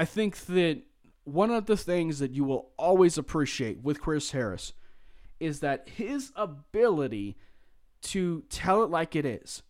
I 0.00 0.06
think 0.06 0.46
that 0.46 0.80
one 1.24 1.50
of 1.50 1.66
the 1.66 1.76
things 1.76 2.20
that 2.20 2.30
you 2.30 2.42
will 2.42 2.70
always 2.78 3.18
appreciate 3.18 3.82
with 3.82 4.00
Chris 4.00 4.30
Harris 4.30 4.72
is 5.38 5.60
that 5.60 5.90
his 5.90 6.32
ability 6.36 7.36
to 8.04 8.42
tell 8.48 8.82
it 8.82 8.88
like 8.88 9.14
it 9.14 9.26
is 9.26 9.62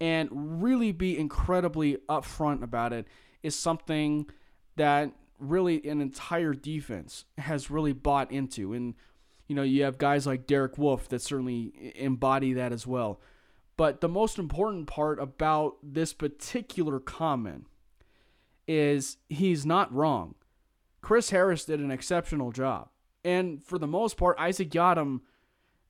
and 0.00 0.28
really 0.62 0.92
be 0.92 1.18
incredibly 1.18 1.96
upfront 2.08 2.62
about 2.62 2.92
it 2.92 3.08
is 3.42 3.56
something 3.56 4.30
that 4.76 5.10
really 5.40 5.84
an 5.88 6.00
entire 6.00 6.54
defense 6.54 7.24
has 7.36 7.68
really 7.68 7.92
bought 7.92 8.30
into. 8.30 8.74
And, 8.74 8.94
you 9.48 9.56
know, 9.56 9.64
you 9.64 9.82
have 9.82 9.98
guys 9.98 10.28
like 10.28 10.46
Derek 10.46 10.78
Wolfe 10.78 11.08
that 11.08 11.22
certainly 11.22 11.92
embody 11.96 12.52
that 12.52 12.70
as 12.70 12.86
well. 12.86 13.20
But 13.76 14.00
the 14.00 14.08
most 14.08 14.38
important 14.38 14.86
part 14.86 15.18
about 15.18 15.78
this 15.82 16.12
particular 16.12 17.00
comment 17.00 17.66
is 18.72 19.18
he's 19.28 19.66
not 19.66 19.92
wrong. 19.92 20.34
Chris 21.02 21.30
Harris 21.30 21.64
did 21.66 21.80
an 21.80 21.90
exceptional 21.90 22.52
job. 22.52 22.88
And 23.22 23.62
for 23.62 23.78
the 23.78 23.86
most 23.86 24.16
part, 24.16 24.38
Isaac 24.38 24.70
Yiadom, 24.70 25.20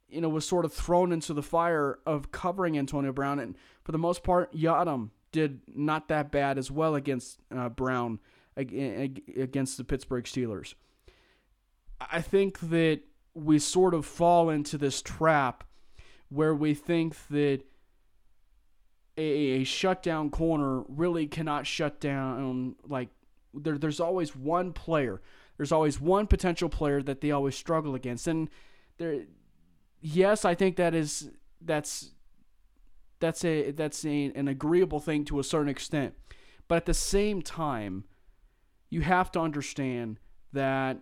you 0.09 0.21
know, 0.21 0.29
was 0.29 0.47
sort 0.47 0.65
of 0.65 0.73
thrown 0.73 1.13
into 1.13 1.33
the 1.33 1.43
fire 1.43 2.01
of 2.05 2.33
covering 2.33 2.77
Antonio 2.77 3.13
Brown. 3.13 3.39
And 3.39 3.57
for 3.85 3.93
the 3.93 3.99
most 3.99 4.25
part, 4.25 4.53
Yiadom 4.53 5.11
did 5.31 5.61
not 5.69 6.09
that 6.09 6.33
bad 6.33 6.59
as 6.59 6.71
well 6.71 6.95
against 6.95 7.39
uh, 7.55 7.69
Brown 7.69 8.19
against 8.55 9.79
the 9.79 9.85
Pittsburgh 9.85 10.25
Steelers. 10.25 10.75
I 12.11 12.21
think 12.21 12.59
that 12.61 13.01
we 13.33 13.59
sort 13.59 13.95
of 13.95 14.05
fall 14.05 14.51
into 14.51 14.77
this 14.77 15.01
trap 15.01 15.65
where 16.29 16.55
we 16.55 16.75
think 16.75 17.17
that 17.29 17.63
a, 19.17 19.23
a 19.23 19.65
shutdown 19.65 20.31
corner 20.31 20.83
really 20.89 21.27
cannot 21.27 21.67
shut 21.67 22.01
down 22.01 22.77
like 22.87 23.09
there, 23.55 23.77
there's 23.77 24.01
always 24.01 24.35
one 24.35 24.73
player. 24.73 25.21
There's 25.57 25.73
always 25.73 26.01
one 26.01 26.27
potential 26.27 26.69
player 26.69 27.03
that 27.03 27.21
they 27.21 27.31
always 27.31 27.55
struggle 27.55 27.95
against. 27.95 28.27
And 28.27 28.49
there 28.99 29.25
yes 30.05 30.45
i 30.45 30.53
think 30.53 30.75
that 30.77 30.95
is 30.95 31.31
that's 31.61 32.11
that's 33.21 33.45
a 33.45 33.71
that's 33.71 34.05
a, 34.05 34.33
an 34.35 34.49
agreeable 34.49 34.99
thing 34.99 35.25
to 35.27 35.39
a 35.39 35.45
certain 35.45 35.69
extent. 35.69 36.15
But 36.69 36.77
at 36.77 36.87
the 36.87 36.95
same 36.95 37.43
time 37.43 38.05
you 38.91 39.03
have 39.03 39.31
to 39.33 39.41
understand 39.41 40.19
that 40.53 40.99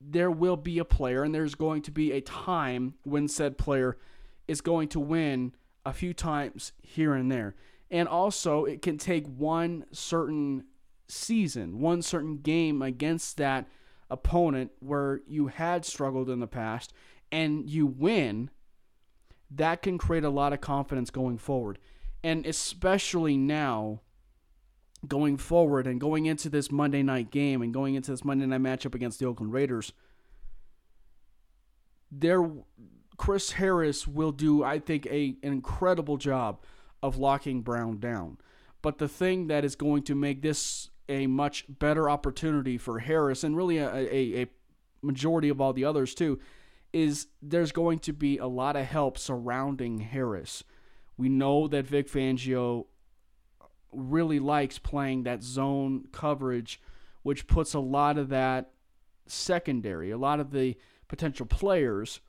there 0.00 0.30
will 0.30 0.56
be 0.56 0.78
a 0.78 0.84
player 0.84 1.22
and 1.22 1.34
there's 1.34 1.54
going 1.54 1.82
to 1.82 1.90
be 1.90 2.12
a 2.12 2.20
time 2.20 2.94
when 3.02 3.28
said 3.28 3.58
player 3.58 3.98
is 4.46 4.60
going 4.60 4.88
to 4.88 5.00
win 5.00 5.52
a 5.88 5.92
few 5.92 6.12
times 6.12 6.72
here 6.82 7.14
and 7.14 7.32
there. 7.32 7.54
And 7.90 8.06
also, 8.06 8.66
it 8.66 8.82
can 8.82 8.98
take 8.98 9.26
one 9.26 9.86
certain 9.90 10.64
season, 11.08 11.80
one 11.80 12.02
certain 12.02 12.36
game 12.38 12.82
against 12.82 13.38
that 13.38 13.66
opponent 14.10 14.70
where 14.80 15.22
you 15.26 15.46
had 15.46 15.86
struggled 15.86 16.28
in 16.28 16.40
the 16.40 16.46
past 16.46 16.92
and 17.32 17.68
you 17.68 17.86
win. 17.86 18.50
That 19.50 19.80
can 19.80 19.96
create 19.96 20.24
a 20.24 20.30
lot 20.30 20.52
of 20.52 20.60
confidence 20.60 21.10
going 21.10 21.38
forward. 21.38 21.78
And 22.22 22.44
especially 22.44 23.38
now, 23.38 24.02
going 25.06 25.38
forward 25.38 25.86
and 25.86 25.98
going 25.98 26.26
into 26.26 26.50
this 26.50 26.70
Monday 26.70 27.02
night 27.02 27.30
game 27.30 27.62
and 27.62 27.72
going 27.72 27.94
into 27.94 28.10
this 28.10 28.24
Monday 28.24 28.44
night 28.44 28.60
matchup 28.60 28.94
against 28.94 29.20
the 29.20 29.26
Oakland 29.26 29.54
Raiders, 29.54 29.94
there 32.10 32.42
Chris 33.18 33.52
Harris 33.52 34.08
will 34.08 34.32
do, 34.32 34.64
I 34.64 34.78
think, 34.78 35.04
a, 35.06 35.36
an 35.42 35.52
incredible 35.52 36.16
job 36.16 36.62
of 37.02 37.18
locking 37.18 37.60
Brown 37.60 37.98
down. 37.98 38.38
But 38.80 38.98
the 38.98 39.08
thing 39.08 39.48
that 39.48 39.64
is 39.64 39.76
going 39.76 40.04
to 40.04 40.14
make 40.14 40.40
this 40.40 40.88
a 41.08 41.26
much 41.26 41.64
better 41.68 42.08
opportunity 42.08 42.78
for 42.78 43.00
Harris 43.00 43.44
and 43.44 43.56
really 43.56 43.78
a, 43.78 43.90
a, 43.92 44.42
a 44.42 44.46
majority 45.02 45.48
of 45.48 45.60
all 45.60 45.72
the 45.72 45.84
others 45.84 46.14
too 46.14 46.38
is 46.92 47.26
there's 47.42 47.72
going 47.72 47.98
to 47.98 48.12
be 48.12 48.38
a 48.38 48.46
lot 48.46 48.76
of 48.76 48.86
help 48.86 49.18
surrounding 49.18 49.98
Harris. 49.98 50.64
We 51.16 51.28
know 51.28 51.66
that 51.68 51.86
Vic 51.86 52.08
Fangio 52.08 52.86
really 53.92 54.38
likes 54.38 54.78
playing 54.78 55.24
that 55.24 55.42
zone 55.42 56.06
coverage, 56.12 56.80
which 57.22 57.46
puts 57.46 57.74
a 57.74 57.80
lot 57.80 58.16
of 58.16 58.28
that 58.28 58.70
secondary, 59.26 60.10
a 60.10 60.18
lot 60.18 60.40
of 60.40 60.50
the 60.52 60.76
potential 61.08 61.46
players 61.46 62.20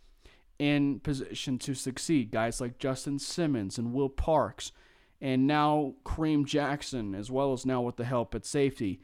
in 0.59 0.99
position 0.99 1.57
to 1.57 1.73
succeed. 1.73 2.31
Guys 2.31 2.61
like 2.61 2.77
Justin 2.77 3.17
Simmons 3.17 3.77
and 3.77 3.93
Will 3.93 4.09
Parks, 4.09 4.71
and 5.21 5.47
now 5.47 5.95
Kareem 6.05 6.45
Jackson, 6.45 7.15
as 7.15 7.31
well 7.31 7.53
as 7.53 7.65
now 7.65 7.81
with 7.81 7.95
the 7.95 8.05
help 8.05 8.35
at 8.35 8.45
safety. 8.45 9.01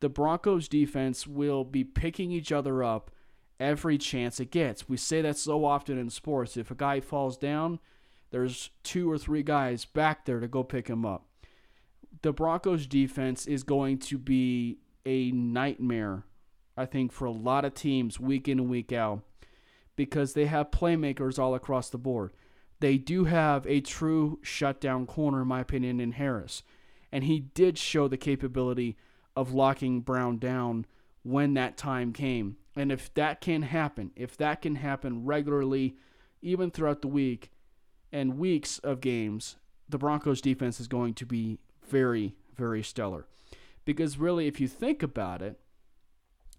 The 0.00 0.08
Broncos 0.08 0.68
defense 0.68 1.26
will 1.26 1.64
be 1.64 1.84
picking 1.84 2.30
each 2.30 2.52
other 2.52 2.84
up 2.84 3.10
every 3.58 3.98
chance 3.98 4.40
it 4.40 4.50
gets. 4.50 4.88
We 4.88 4.96
say 4.96 5.22
that 5.22 5.36
so 5.38 5.64
often 5.64 5.98
in 5.98 6.10
sports. 6.10 6.56
If 6.56 6.70
a 6.70 6.76
guy 6.76 7.00
falls 7.00 7.36
down, 7.36 7.78
there's 8.30 8.70
two 8.82 9.10
or 9.10 9.18
three 9.18 9.42
guys 9.42 9.84
back 9.84 10.24
there 10.24 10.40
to 10.40 10.48
go 10.48 10.62
pick 10.62 10.88
him 10.88 11.04
up. 11.04 11.26
The 12.22 12.32
Broncos 12.32 12.86
defense 12.86 13.46
is 13.46 13.62
going 13.62 13.98
to 13.98 14.18
be 14.18 14.78
a 15.04 15.32
nightmare, 15.32 16.24
I 16.76 16.86
think, 16.86 17.12
for 17.12 17.24
a 17.24 17.32
lot 17.32 17.64
of 17.64 17.74
teams 17.74 18.20
week 18.20 18.48
in 18.48 18.60
and 18.60 18.68
week 18.68 18.92
out 18.92 19.22
because 19.96 20.32
they 20.32 20.46
have 20.46 20.70
playmakers 20.70 21.38
all 21.38 21.54
across 21.54 21.90
the 21.90 21.98
board. 21.98 22.32
They 22.80 22.98
do 22.98 23.24
have 23.24 23.66
a 23.66 23.80
true 23.80 24.38
shutdown 24.42 25.06
corner, 25.06 25.42
in 25.42 25.48
my 25.48 25.60
opinion, 25.60 26.00
in 26.00 26.12
Harris. 26.12 26.62
And 27.12 27.24
he 27.24 27.40
did 27.40 27.78
show 27.78 28.08
the 28.08 28.16
capability 28.16 28.96
of 29.36 29.52
locking 29.52 30.00
Brown 30.00 30.38
down 30.38 30.86
when 31.22 31.54
that 31.54 31.76
time 31.76 32.12
came. 32.12 32.56
And 32.74 32.90
if 32.90 33.12
that 33.14 33.40
can 33.40 33.62
happen, 33.62 34.10
if 34.16 34.36
that 34.38 34.62
can 34.62 34.76
happen 34.76 35.24
regularly, 35.24 35.96
even 36.40 36.70
throughout 36.70 37.02
the 37.02 37.08
week 37.08 37.52
and 38.10 38.38
weeks 38.38 38.78
of 38.78 39.00
games, 39.00 39.56
the 39.88 39.98
Broncos 39.98 40.40
defense 40.40 40.80
is 40.80 40.88
going 40.88 41.14
to 41.14 41.26
be 41.26 41.58
very, 41.86 42.34
very 42.56 42.82
stellar. 42.82 43.26
Because 43.84 44.18
really, 44.18 44.46
if 44.46 44.60
you 44.60 44.68
think 44.68 45.02
about 45.02 45.42
it, 45.42 45.60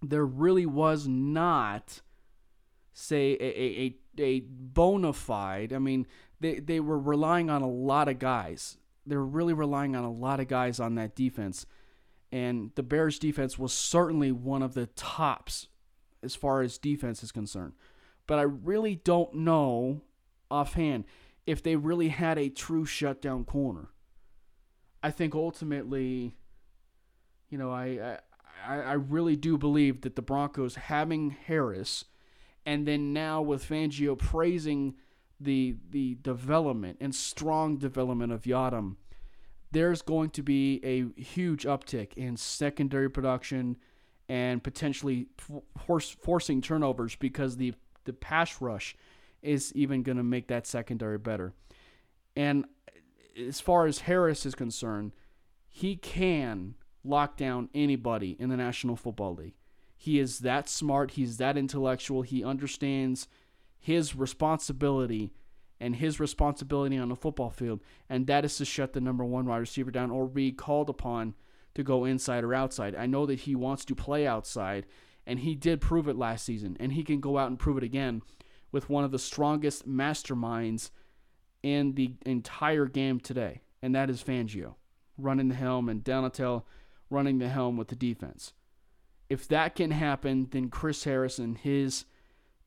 there 0.01 0.25
really 0.25 0.65
was 0.65 1.07
not, 1.07 2.01
say, 2.93 3.37
a, 3.39 3.43
a, 3.43 3.97
a 4.21 4.39
bona 4.41 5.13
fide, 5.13 5.73
I 5.73 5.79
mean, 5.79 6.05
they, 6.39 6.59
they 6.59 6.79
were 6.79 6.99
relying 6.99 7.49
on 7.49 7.61
a 7.61 7.69
lot 7.69 8.07
of 8.07 8.19
guys. 8.19 8.77
They 9.05 9.15
were 9.15 9.25
really 9.25 9.53
relying 9.53 9.95
on 9.95 10.03
a 10.03 10.11
lot 10.11 10.39
of 10.39 10.47
guys 10.47 10.79
on 10.79 10.95
that 10.95 11.15
defense. 11.15 11.65
And 12.31 12.71
the 12.75 12.83
Bears 12.83 13.19
defense 13.19 13.59
was 13.59 13.73
certainly 13.73 14.31
one 14.31 14.61
of 14.61 14.73
the 14.73 14.87
tops 14.87 15.67
as 16.23 16.35
far 16.35 16.61
as 16.61 16.77
defense 16.77 17.21
is 17.23 17.31
concerned. 17.31 17.73
But 18.25 18.39
I 18.39 18.43
really 18.43 18.95
don't 18.95 19.33
know 19.35 20.01
offhand 20.49 21.05
if 21.45 21.61
they 21.61 21.75
really 21.75 22.07
had 22.09 22.37
a 22.37 22.49
true 22.49 22.85
shutdown 22.85 23.43
corner. 23.43 23.89
I 25.01 25.11
think 25.11 25.35
ultimately, 25.35 26.37
you 27.49 27.57
know, 27.57 27.71
I, 27.71 28.17
I 28.65 28.75
I 28.75 28.93
really 28.93 29.35
do 29.35 29.57
believe 29.57 30.01
that 30.01 30.15
the 30.15 30.21
Broncos 30.21 30.75
having 30.75 31.31
Harris, 31.31 32.05
and 32.65 32.87
then 32.87 33.13
now 33.13 33.41
with 33.41 33.67
Fangio 33.67 34.17
praising 34.17 34.95
the 35.39 35.75
the 35.89 36.17
development 36.21 36.97
and 37.01 37.13
strong 37.13 37.77
development 37.77 38.31
of 38.31 38.43
Yiadom, 38.43 38.95
there's 39.71 40.01
going 40.01 40.29
to 40.31 40.43
be 40.43 40.79
a 40.83 41.21
huge 41.21 41.63
uptick 41.65 42.13
in 42.13 42.37
secondary 42.37 43.09
production 43.09 43.77
and 44.29 44.63
potentially 44.63 45.27
forcing 46.21 46.61
turnovers 46.61 47.15
because 47.15 47.57
the 47.57 47.73
the 48.05 48.13
pass 48.13 48.61
rush 48.61 48.95
is 49.41 49.73
even 49.75 50.03
going 50.03 50.17
to 50.17 50.23
make 50.23 50.47
that 50.47 50.65
secondary 50.65 51.17
better. 51.17 51.53
And 52.35 52.65
as 53.37 53.59
far 53.59 53.85
as 53.85 53.99
Harris 53.99 54.45
is 54.45 54.55
concerned, 54.55 55.11
he 55.67 55.95
can 55.95 56.75
lock 57.03 57.35
down 57.35 57.69
anybody 57.73 58.37
in 58.39 58.49
the 58.49 58.57
National 58.57 58.95
Football 58.95 59.35
League. 59.35 59.55
He 60.03 60.19
is 60.19 60.39
that 60.39 60.67
smart, 60.67 61.11
he's 61.11 61.37
that 61.37 61.57
intellectual, 61.57 62.23
he 62.23 62.43
understands 62.43 63.29
his 63.79 64.17
responsibility 64.17 65.31
and 65.79 65.95
his 65.95 66.19
responsibility 66.19 66.97
on 66.97 67.07
the 67.07 67.15
football 67.15 67.49
field, 67.49 67.79
and 68.09 68.27
that 68.27 68.43
is 68.43 68.57
to 68.57 68.65
shut 68.65 68.91
the 68.91 68.99
number 68.99 69.23
one 69.23 69.45
wide 69.45 69.59
receiver 69.59 69.91
down 69.91 70.11
or 70.11 70.27
be 70.27 70.51
called 70.51 70.89
upon 70.89 71.35
to 71.75 71.83
go 71.83 72.03
inside 72.03 72.43
or 72.43 72.53
outside. 72.53 72.97
I 72.97 73.05
know 73.05 73.25
that 73.25 73.39
he 73.39 73.55
wants 73.55 73.85
to 73.85 73.95
play 73.95 74.27
outside, 74.27 74.85
and 75.25 75.39
he 75.39 75.55
did 75.55 75.79
prove 75.79 76.09
it 76.09 76.17
last 76.17 76.43
season, 76.43 76.75
and 76.81 76.91
he 76.91 77.05
can 77.05 77.21
go 77.21 77.37
out 77.37 77.47
and 77.47 77.57
prove 77.57 77.77
it 77.77 77.83
again 77.83 78.23
with 78.73 78.89
one 78.89 79.05
of 79.05 79.11
the 79.11 79.17
strongest 79.17 79.87
masterminds 79.87 80.91
in 81.61 81.93
the 81.93 82.15
entire 82.25 82.87
game 82.87 83.21
today, 83.21 83.61
and 83.81 83.95
that 83.95 84.09
is 84.09 84.21
Fangio. 84.21 84.75
Running 85.17 85.47
the 85.47 85.55
helm 85.55 85.87
and 85.87 86.03
Donatell 86.03 86.63
running 87.09 87.39
the 87.39 87.47
helm 87.47 87.77
with 87.77 87.87
the 87.87 87.95
defense. 87.95 88.51
If 89.29 89.47
that 89.47 89.75
can 89.75 89.91
happen, 89.91 90.47
then 90.51 90.69
Chris 90.69 91.03
Harrison, 91.03 91.55
his 91.55 92.05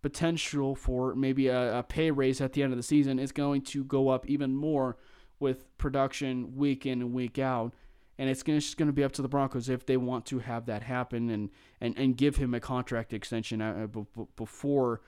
potential 0.03 0.75
for 0.75 1.15
maybe 1.15 1.49
a, 1.49 1.79
a 1.79 1.83
pay 1.83 2.11
raise 2.11 2.41
at 2.41 2.53
the 2.53 2.63
end 2.63 2.73
of 2.73 2.77
the 2.77 2.83
season 2.83 3.19
is 3.19 3.33
going 3.33 3.63
to 3.63 3.85
go 3.85 4.09
up 4.09 4.27
even 4.29 4.55
more 4.55 4.97
with 5.39 5.77
production 5.79 6.57
week 6.57 6.87
in 6.87 7.03
and 7.03 7.13
week 7.13 7.39
out 7.39 7.75
and 8.19 8.31
it's 8.31 8.43
just 8.43 8.77
going 8.77 8.89
to 8.89 8.93
be 8.93 9.05
up 9.05 9.13
to 9.13 9.23
the 9.23 9.29
Broncos 9.29 9.69
if 9.69 9.85
they 9.85 9.97
want 9.97 10.27
to 10.27 10.39
have 10.39 10.67
that 10.67 10.83
happen 10.83 11.31
and 11.31 11.51
and, 11.81 11.97
and 11.99 12.17
give 12.17 12.37
him 12.37 12.55
a 12.55 12.61
contract 12.61 13.13
extension 13.13 13.61
uh, 13.61 13.87
uh, 13.95 14.25
before 14.37 15.03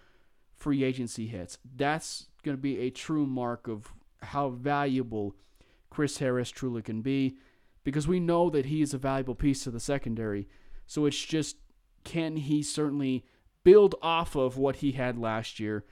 free 0.56 0.84
agency 0.84 1.26
hits. 1.26 1.58
That's 1.76 2.26
going 2.42 2.56
to 2.56 2.60
be 2.60 2.78
a 2.80 2.90
true 2.90 3.26
mark 3.26 3.68
of 3.68 3.92
how 4.22 4.50
valuable 4.50 5.36
Chris 5.90 6.18
Harris 6.18 6.50
truly 6.50 6.82
can 6.82 7.00
be 7.00 7.36
because 7.84 8.06
we 8.06 8.20
know 8.20 8.50
that 8.50 8.66
he 8.66 8.82
is 8.82 8.92
a 8.92 8.98
valuable 8.98 9.34
piece 9.34 9.64
to 9.64 9.70
the 9.70 9.80
secondary. 9.80 10.48
So 10.88 11.06
it's 11.06 11.24
just 11.24 11.56
can 12.02 12.36
he 12.36 12.62
certainly 12.62 13.24
build 13.62 13.94
off 14.02 14.34
of 14.34 14.56
what 14.56 14.76
he 14.76 14.92
had 14.92 15.18
last 15.18 15.60
year 15.60 15.84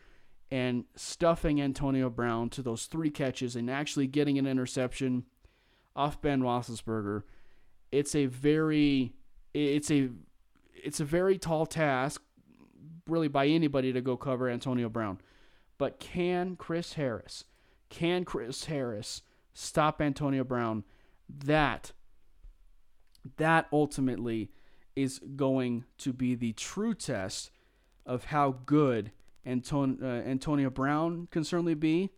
and 0.50 0.84
stuffing 0.94 1.60
Antonio 1.60 2.08
Brown 2.08 2.48
to 2.50 2.62
those 2.62 2.86
three 2.86 3.10
catches 3.10 3.54
and 3.54 3.70
actually 3.70 4.06
getting 4.06 4.38
an 4.38 4.46
interception 4.46 5.24
off 5.94 6.20
Ben 6.20 6.40
Roethlisberger, 6.40 7.22
it's 7.92 8.14
a 8.14 8.26
very 8.26 9.12
it's 9.54 9.90
a 9.90 10.08
it's 10.74 11.00
a 11.00 11.04
very 11.04 11.38
tall 11.38 11.66
task, 11.66 12.22
really 13.06 13.28
by 13.28 13.46
anybody 13.46 13.92
to 13.92 14.00
go 14.00 14.16
cover 14.16 14.48
Antonio 14.48 14.88
Brown. 14.88 15.20
But 15.78 16.00
can 16.00 16.56
Chris 16.56 16.94
Harris, 16.94 17.44
can 17.90 18.24
Chris 18.24 18.64
Harris 18.64 19.22
stop 19.52 20.00
Antonio 20.00 20.44
Brown? 20.44 20.84
That 21.28 21.92
that 23.36 23.66
ultimately 23.72 24.50
is 24.96 25.20
going 25.36 25.84
to 25.98 26.12
be 26.12 26.34
the 26.34 26.54
true 26.54 26.94
test 26.94 27.50
of 28.06 28.24
how 28.24 28.56
good 28.64 29.12
Anton, 29.44 29.98
uh, 30.02 30.06
Antonio 30.06 30.70
Brown 30.70 31.28
can 31.30 31.44
certainly 31.44 31.74
be, 31.74 32.10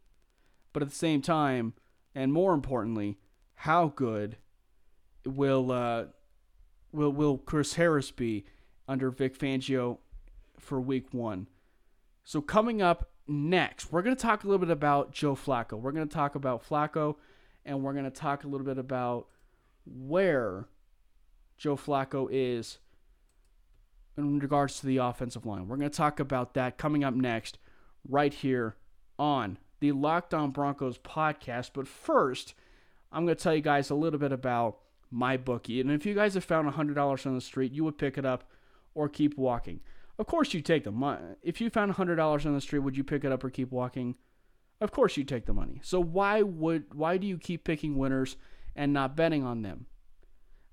but 0.73 0.83
at 0.83 0.89
the 0.89 0.95
same 0.95 1.21
time, 1.21 1.75
and 2.15 2.33
more 2.33 2.55
importantly, 2.55 3.19
how 3.55 3.93
good 3.95 4.39
will 5.27 5.71
uh, 5.73 6.05
will 6.93 7.13
will 7.13 7.39
Chris 7.39 7.75
Harris 7.75 8.11
be 8.11 8.45
under 8.87 9.11
Vic 9.11 9.37
Fangio 9.37 9.99
for 10.59 10.81
Week 10.81 11.13
One? 11.13 11.49
So 12.25 12.41
coming 12.41 12.81
up 12.81 13.11
next, 13.27 13.93
we're 13.93 14.03
going 14.03 14.17
to 14.17 14.23
talk 14.23 14.45
a 14.45 14.47
little 14.47 14.65
bit 14.65 14.71
about 14.71 15.13
Joe 15.13 15.35
Flacco. 15.35 15.79
We're 15.79 15.93
going 15.93 16.09
to 16.09 16.15
talk 16.15 16.35
about 16.35 16.67
Flacco, 16.67 17.17
and 17.65 17.83
we're 17.83 17.93
going 17.93 18.05
to 18.05 18.11
talk 18.11 18.45
a 18.45 18.49
little 18.49 18.67
bit 18.67 18.79
about 18.79 19.27
where 19.85 20.69
Joe 21.59 21.77
Flacco 21.77 22.29
is 22.31 22.79
in 24.17 24.39
regards 24.39 24.81
to 24.81 24.87
the 24.87 24.99
offensive 24.99 25.45
line. 25.45 25.69
We're 25.69 25.77
going 25.77 25.91
to 25.91 25.97
talk 25.97 26.21
about 26.21 26.55
that 26.55 26.79
coming 26.79 27.05
up 27.05 27.15
next, 27.15 27.59
right 28.09 28.33
here 28.33 28.77
on 29.19 29.59
the 29.81 29.93
Locked 29.93 30.35
On 30.35 30.51
Broncos 30.51 30.99
podcast. 30.99 31.71
But 31.75 31.87
first, 31.87 32.55
I'm 33.13 33.25
going 33.25 33.37
to 33.37 33.43
tell 33.43 33.55
you 33.55 33.61
guys 33.61 33.91
a 33.91 33.95
little 33.95 34.19
bit 34.19 34.33
about 34.33 34.79
my 35.11 35.37
bookie. 35.37 35.81
And 35.81 35.91
if 35.91 36.07
you 36.07 36.15
guys 36.15 36.35
have 36.35 36.45
found 36.45 36.73
$100 36.73 37.27
on 37.27 37.35
the 37.35 37.41
street, 37.41 37.73
you 37.73 37.85
would 37.85 37.99
pick 37.99 38.19
it 38.19 38.25
up 38.25 38.45
or 38.95 39.09
keep 39.09 39.37
walking. 39.37 39.81
Of 40.19 40.27
course, 40.27 40.53
you 40.53 40.61
take 40.61 40.85
the 40.85 40.91
money. 40.91 41.23
If 41.43 41.61
you 41.61 41.71
found 41.71 41.95
$100 41.95 42.47
on 42.47 42.55
the 42.55 42.61
street, 42.61 42.81
would 42.81 42.97
you 42.97 43.05
pick 43.05 43.25
it 43.25 43.33
up 43.33 43.45
or 43.45 43.51
keep 43.51 43.71
walking? 43.71 44.17
Of 44.81 44.91
course, 44.91 45.17
you 45.17 45.25
take 45.25 45.47
the 45.47 45.53
money. 45.53 45.81
So 45.83 46.01
why 46.01 46.43
would 46.43 46.95
why 46.95 47.17
do 47.17 47.27
you 47.27 47.39
keep 47.39 47.65
picking 47.65 47.97
winners 47.97 48.37
and 48.77 48.93
not 48.93 49.17
betting 49.17 49.45
on 49.45 49.63
them? 49.63 49.87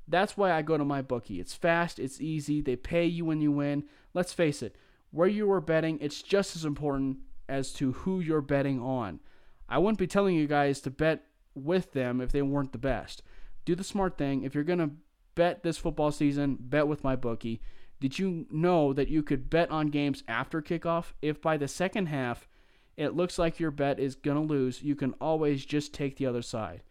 That's 0.08 0.38
why 0.38 0.52
I 0.52 0.62
go 0.62 0.78
to 0.78 0.86
my 0.86 1.02
bookie. 1.02 1.40
It's 1.40 1.54
fast, 1.54 2.00
it's 2.00 2.22
easy, 2.22 2.62
they 2.62 2.76
pay 2.76 3.06
you 3.06 3.26
when 3.26 3.42
you 3.42 3.52
win. 3.52 3.86
Let's 4.14 4.34
face 4.34 4.62
it, 4.62 4.76
where 5.12 5.28
you 5.28 5.52
are 5.52 5.62
betting, 5.62 5.98
it's 6.02 6.22
just 6.22 6.56
as 6.56 6.66
important 6.66 7.18
as 7.50 7.72
to 7.74 7.92
who 7.92 8.20
you're 8.20 8.42
betting 8.42 8.82
on. 8.82 9.20
I 9.68 9.78
wouldn't 9.80 10.00
be 10.00 10.08
telling 10.08 10.36
you 10.36 10.48
guys 10.48 10.80
to 10.82 10.92
bet 10.92 11.24
with 11.56 11.94
them 11.94 12.22
if 12.22 12.32
they 12.32 12.42
weren't 12.42 12.72
the 12.72 12.78
best. 12.78 13.24
Do 13.66 13.76
the 13.76 13.84
smart 13.84 14.18
thing. 14.18 14.44
If 14.44 14.54
you're 14.54 14.64
going 14.64 14.80
to 14.80 14.92
bet 15.34 15.64
this 15.64 15.78
football 15.78 16.12
season, 16.12 16.58
bet 16.60 16.88
with 16.88 17.04
my 17.04 17.16
bookie. 17.16 17.62
Did 18.00 18.20
you 18.20 18.46
know 18.52 18.94
that 18.94 19.08
you 19.08 19.24
could 19.24 19.50
bet 19.50 19.72
on 19.72 19.88
games 19.88 20.24
after 20.28 20.62
kickoff? 20.62 21.14
If 21.22 21.42
by 21.42 21.58
the 21.58 21.68
second 21.68 22.08
half 22.08 22.48
it 22.98 23.16
looks 23.16 23.40
like 23.40 23.60
your 23.60 23.72
bet 23.72 24.00
is 24.00 24.16
going 24.16 24.38
to 24.38 24.54
lose, 24.54 24.82
you 24.82 24.96
can 24.96 25.14
always 25.14 25.66
just 25.66 25.94
take 25.94 26.18
the 26.18 26.26
other 26.26 26.42
side. 26.42 26.84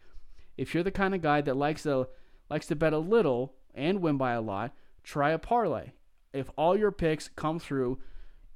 If 0.57 0.73
you're 0.73 0.83
the 0.83 0.91
kind 0.91 1.15
of 1.15 1.21
guy 1.21 1.41
that 1.41 1.57
likes 1.57 1.83
to 1.83 2.07
likes 2.49 2.67
to 2.67 2.75
bet 2.75 2.93
a 2.93 2.97
little 2.97 3.55
and 3.73 4.01
win 4.01 4.17
by 4.17 4.33
a 4.33 4.41
lot, 4.41 4.73
try 5.03 5.31
a 5.31 5.37
parlay. 5.37 5.91
If 6.33 6.49
all 6.57 6.77
your 6.77 6.91
picks 6.91 7.29
come 7.29 7.59
through, 7.59 7.99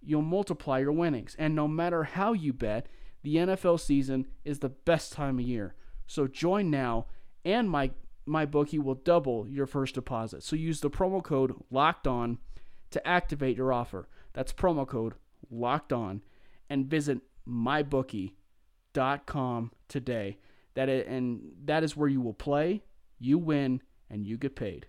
you'll 0.01 0.21
multiply 0.21 0.79
your 0.79 0.91
winnings. 0.91 1.35
And 1.39 1.55
no 1.55 1.67
matter 1.67 2.03
how 2.03 2.33
you 2.33 2.53
bet, 2.53 2.87
the 3.23 3.35
NFL 3.35 3.79
season 3.79 4.27
is 4.45 4.59
the 4.59 4.69
best 4.69 5.13
time 5.13 5.39
of 5.39 5.45
year. 5.45 5.75
So 6.07 6.27
join 6.27 6.69
now, 6.69 7.07
and 7.45 7.69
my 7.69 7.91
my 8.25 8.45
bookie 8.45 8.79
will 8.79 8.95
double 8.95 9.47
your 9.47 9.65
first 9.65 9.95
deposit. 9.95 10.43
So 10.43 10.55
use 10.55 10.81
the 10.81 10.89
promo 10.89 11.23
code 11.23 11.53
Locked 11.71 12.07
On 12.07 12.37
to 12.91 13.07
activate 13.07 13.57
your 13.57 13.73
offer. 13.73 14.07
That's 14.33 14.53
promo 14.53 14.87
code 14.87 15.15
Locked 15.49 15.93
On, 15.93 16.21
and 16.69 16.85
visit 16.85 17.19
mybookie.com 17.47 19.71
today. 19.87 20.37
That 20.75 20.89
is, 20.89 21.07
and 21.07 21.41
that 21.65 21.83
is 21.83 21.97
where 21.97 22.07
you 22.07 22.21
will 22.21 22.33
play, 22.33 22.83
you 23.19 23.37
win, 23.37 23.81
and 24.09 24.25
you 24.25 24.37
get 24.37 24.55
paid. 24.55 24.87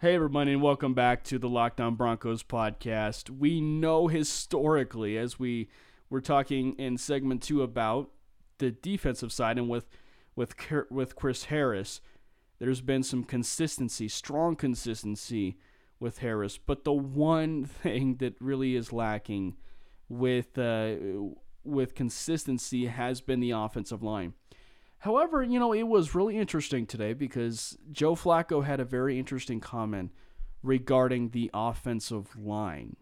Hey, 0.00 0.14
everybody, 0.14 0.52
and 0.52 0.62
welcome 0.62 0.94
back 0.94 1.24
to 1.24 1.40
the 1.40 1.48
Locked 1.48 1.80
On 1.80 1.96
Broncos 1.96 2.44
podcast. 2.44 3.30
We 3.30 3.60
know 3.60 4.06
historically, 4.06 5.18
as 5.18 5.40
we 5.40 5.68
were 6.08 6.20
talking 6.20 6.74
in 6.74 6.98
segment 6.98 7.42
two 7.42 7.62
about 7.62 8.10
the 8.58 8.70
defensive 8.70 9.32
side 9.32 9.58
and 9.58 9.68
with 9.68 9.88
with 10.36 10.54
with 10.88 11.16
Chris 11.16 11.44
Harris, 11.44 12.00
there's 12.60 12.80
been 12.80 13.02
some 13.02 13.24
consistency, 13.24 14.06
strong 14.06 14.54
consistency 14.54 15.58
with 16.00 16.18
Harris. 16.18 16.58
But 16.58 16.84
the 16.84 16.92
one 16.92 17.64
thing 17.82 18.16
that 18.16 18.34
really 18.40 18.76
is 18.76 18.92
lacking 18.92 19.56
with 20.08 20.58
uh, 20.58 20.96
with 21.64 21.94
consistency 21.94 22.86
has 22.86 23.20
been 23.20 23.40
the 23.40 23.50
offensive 23.50 24.02
line. 24.02 24.34
However, 25.00 25.42
you 25.42 25.60
know, 25.60 25.72
it 25.72 25.84
was 25.84 26.14
really 26.14 26.36
interesting 26.36 26.86
today 26.86 27.12
because 27.12 27.78
Joe 27.92 28.16
Flacco 28.16 28.64
had 28.64 28.80
a 28.80 28.84
very 28.84 29.18
interesting 29.18 29.60
comment 29.60 30.12
regarding 30.62 31.30
the 31.30 31.50
offensive 31.54 32.36
line. 32.36 32.96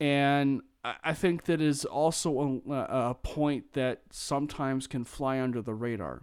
And 0.00 0.62
I 1.02 1.14
think 1.14 1.44
that 1.44 1.60
is 1.60 1.84
also 1.84 2.62
a, 2.68 2.74
a 3.10 3.14
point 3.14 3.72
that 3.72 4.02
sometimes 4.10 4.86
can 4.86 5.04
fly 5.04 5.40
under 5.40 5.62
the 5.62 5.74
radar. 5.74 6.22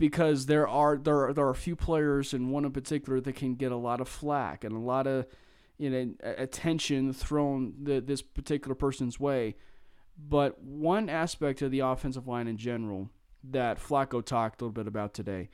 Because 0.00 0.46
there 0.46 0.66
are 0.66 0.96
there 0.96 1.28
are, 1.28 1.32
there 1.32 1.46
are 1.46 1.50
a 1.50 1.54
few 1.54 1.76
players 1.76 2.34
and 2.34 2.50
one 2.50 2.64
in 2.64 2.72
particular 2.72 3.20
that 3.20 3.36
can 3.36 3.54
get 3.54 3.70
a 3.70 3.76
lot 3.76 4.00
of 4.00 4.08
flack 4.08 4.64
and 4.64 4.74
a 4.74 4.78
lot 4.78 5.06
of 5.06 5.26
you 5.78 5.90
know 5.90 6.14
attention 6.22 7.12
thrown 7.12 7.74
the, 7.82 8.00
this 8.00 8.22
particular 8.22 8.74
person's 8.74 9.20
way 9.20 9.54
but 10.28 10.62
one 10.62 11.08
aspect 11.08 11.62
of 11.62 11.70
the 11.70 11.80
offensive 11.80 12.26
line 12.26 12.46
in 12.46 12.56
general 12.56 13.10
that 13.42 13.78
Flacco 13.78 14.24
talked 14.24 14.60
a 14.60 14.64
little 14.64 14.72
bit 14.72 14.86
about 14.86 15.14
today 15.14 15.48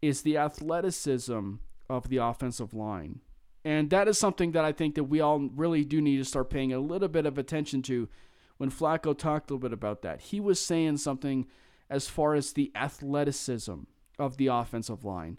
is 0.00 0.22
the 0.22 0.36
athleticism 0.36 1.54
of 1.88 2.08
the 2.08 2.16
offensive 2.18 2.74
line. 2.74 3.20
And 3.64 3.90
that 3.90 4.08
is 4.08 4.18
something 4.18 4.52
that 4.52 4.64
I 4.64 4.72
think 4.72 4.96
that 4.96 5.04
we 5.04 5.20
all 5.20 5.38
really 5.54 5.84
do 5.84 6.00
need 6.00 6.18
to 6.18 6.24
start 6.24 6.50
paying 6.50 6.72
a 6.72 6.80
little 6.80 7.08
bit 7.08 7.26
of 7.26 7.38
attention 7.38 7.82
to 7.82 8.08
when 8.56 8.70
Flacco 8.70 9.16
talked 9.16 9.50
a 9.50 9.54
little 9.54 9.68
bit 9.68 9.72
about 9.72 10.02
that. 10.02 10.20
He 10.20 10.40
was 10.40 10.60
saying 10.60 10.98
something 10.98 11.46
as 11.92 12.08
far 12.08 12.34
as 12.34 12.54
the 12.54 12.72
athleticism 12.74 13.80
of 14.18 14.38
the 14.38 14.46
offensive 14.46 15.04
line. 15.04 15.38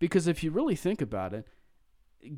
Because 0.00 0.26
if 0.26 0.42
you 0.42 0.50
really 0.50 0.74
think 0.74 1.00
about 1.00 1.32
it, 1.32 1.46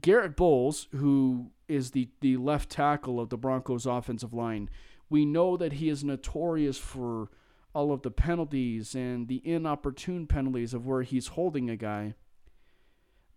Garrett 0.02 0.36
Bolles, 0.36 0.88
who 0.92 1.50
is 1.66 1.92
the, 1.92 2.10
the 2.20 2.36
left 2.36 2.68
tackle 2.68 3.18
of 3.18 3.30
the 3.30 3.38
Broncos 3.38 3.86
offensive 3.86 4.34
line, 4.34 4.68
we 5.08 5.24
know 5.24 5.56
that 5.56 5.74
he 5.74 5.88
is 5.88 6.04
notorious 6.04 6.76
for 6.76 7.30
all 7.74 7.92
of 7.92 8.02
the 8.02 8.10
penalties 8.10 8.94
and 8.94 9.26
the 9.26 9.40
inopportune 9.42 10.26
penalties 10.26 10.74
of 10.74 10.86
where 10.86 11.02
he's 11.02 11.28
holding 11.28 11.70
a 11.70 11.76
guy. 11.76 12.12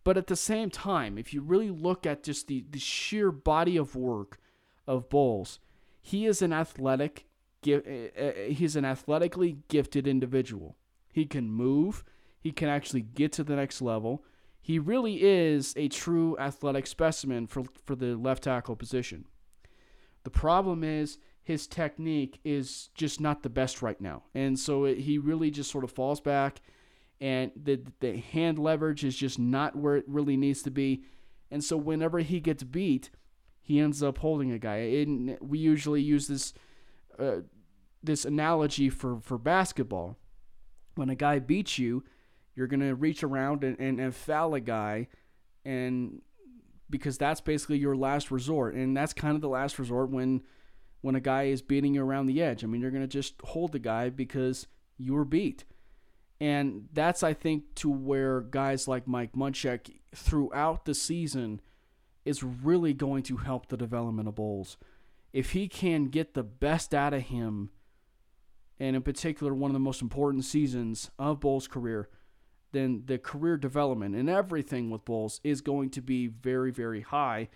But 0.03 0.17
at 0.17 0.27
the 0.27 0.35
same 0.35 0.69
time, 0.69 1.17
if 1.17 1.33
you 1.33 1.41
really 1.41 1.69
look 1.69 2.05
at 2.05 2.23
just 2.23 2.47
the, 2.47 2.65
the 2.69 2.79
sheer 2.79 3.31
body 3.31 3.77
of 3.77 3.95
work 3.95 4.37
of 4.85 5.09
Bolles, 5.09 5.59
he 6.01 6.25
is 6.25 6.41
an 6.41 6.51
athletic 6.51 7.25
Eh, 7.65 8.09
eh, 8.15 8.49
he's 8.49 8.75
an 8.75 8.85
athletically 8.85 9.57
gifted 9.67 10.07
individual. 10.07 10.75
He 11.11 11.25
can 11.25 11.49
move, 11.49 12.03
he 12.39 12.51
can 12.51 12.69
actually 12.69 13.01
get 13.01 13.31
to 13.33 13.43
the 13.43 13.55
next 13.55 13.81
level. 13.81 14.23
He 14.61 14.79
really 14.79 15.23
is 15.23 15.73
a 15.77 15.87
true 15.87 16.37
athletic 16.37 16.87
specimen 16.87 17.47
for, 17.47 17.63
for 17.85 17.95
the 17.95 18.15
left 18.15 18.43
tackle 18.43 18.75
position. 18.75 19.25
The 20.23 20.29
problem 20.29 20.83
is 20.83 21.17
his 21.41 21.67
technique 21.67 22.39
is 22.43 22.89
just 22.93 23.21
not 23.21 23.41
the 23.41 23.49
best 23.49 23.81
right 23.81 23.99
now. 24.01 24.23
And 24.35 24.59
so 24.59 24.83
it, 24.83 24.99
he 24.99 25.17
really 25.17 25.49
just 25.49 25.71
sort 25.71 25.85
of 25.85 25.91
falls 25.91 26.19
back, 26.19 26.61
and 27.21 27.51
the, 27.55 27.81
the 28.01 28.17
hand 28.17 28.59
leverage 28.59 29.03
is 29.05 29.15
just 29.15 29.39
not 29.39 29.75
where 29.75 29.95
it 29.95 30.03
really 30.07 30.37
needs 30.37 30.61
to 30.63 30.71
be. 30.71 31.03
And 31.49 31.63
so 31.63 31.77
whenever 31.77 32.19
he 32.19 32.39
gets 32.41 32.63
beat, 32.63 33.09
he 33.61 33.79
ends 33.79 34.03
up 34.03 34.17
holding 34.17 34.51
a 34.51 34.59
guy. 34.59 34.75
And 34.77 35.37
we 35.41 35.59
usually 35.59 36.01
use 36.01 36.27
this 36.27 36.53
uh, 37.19 37.41
this 38.03 38.25
analogy 38.25 38.89
for, 38.89 39.19
for 39.19 39.37
basketball. 39.37 40.17
When 40.95 41.09
a 41.09 41.15
guy 41.15 41.39
beats 41.39 41.77
you, 41.77 42.03
you're 42.55 42.67
going 42.67 42.79
to 42.79 42.95
reach 42.95 43.23
around 43.23 43.63
and, 43.63 43.79
and, 43.79 43.99
and 43.99 44.15
foul 44.15 44.53
a 44.55 44.59
guy, 44.59 45.07
and 45.63 46.21
because 46.89 47.17
that's 47.17 47.41
basically 47.41 47.77
your 47.77 47.95
last 47.95 48.31
resort. 48.31 48.73
And 48.75 48.95
that's 48.97 49.13
kind 49.13 49.35
of 49.35 49.41
the 49.41 49.49
last 49.49 49.79
resort 49.79 50.09
when– 50.09 50.41
when 51.01 51.15
a 51.15 51.19
guy 51.21 51.43
is 51.43 51.61
beating 51.61 51.93
you 51.93 52.03
around 52.03 52.25
the 52.25 52.41
edge. 52.41 52.63
I 52.63 52.67
mean, 52.67 52.81
you're 52.81 52.91
going 52.91 53.03
to 53.03 53.07
just 53.07 53.35
hold 53.43 53.71
the 53.71 53.79
guy 53.79 54.09
because 54.09 54.67
you 54.97 55.13
were 55.13 55.25
beat. 55.25 55.63
And 56.41 56.89
that's, 56.91 57.23
I 57.23 57.33
think, 57.33 57.75
to 57.75 57.89
where 57.89 58.41
guys 58.41 58.87
like 58.87 59.07
Mike 59.07 59.33
Munchak 59.33 59.91
throughout 60.15 60.85
the 60.85 60.95
season 60.95 61.61
is 62.25 62.43
really 62.43 62.93
going 62.93 63.23
to 63.23 63.37
help 63.37 63.67
the 63.67 63.77
development 63.77 64.27
of 64.27 64.35
Bolles. 64.35 64.75
If 65.33 65.51
he 65.51 65.67
can 65.67 66.05
get 66.05 66.33
the 66.33 66.43
best 66.43 66.93
out 66.93 67.13
of 67.13 67.23
him, 67.23 67.69
and 68.79 68.95
in 68.95 69.01
particular, 69.01 69.53
one 69.53 69.71
of 69.71 69.73
the 69.73 69.79
most 69.79 70.01
important 70.01 70.45
seasons 70.45 71.09
of 71.17 71.39
Bolles' 71.39 71.67
career, 71.67 72.09
then 72.71 73.03
the 73.05 73.17
career 73.17 73.57
development 73.57 74.15
and 74.15 74.29
everything 74.29 74.89
with 74.89 75.05
Bolles 75.05 75.41
is 75.43 75.61
going 75.61 75.89
to 75.91 76.01
be 76.01 76.27
very, 76.27 76.71
very 76.71 77.01
high 77.01 77.49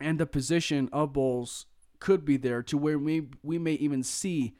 and 0.00 0.18
the 0.18 0.26
position 0.26 0.88
of 0.92 1.12
Bolles 1.12 1.66
could 1.98 2.24
be 2.24 2.36
there 2.36 2.62
to 2.62 2.78
where 2.78 2.98
we 2.98 3.28
we 3.42 3.58
may 3.58 3.72
even 3.72 4.02
see 4.02 4.54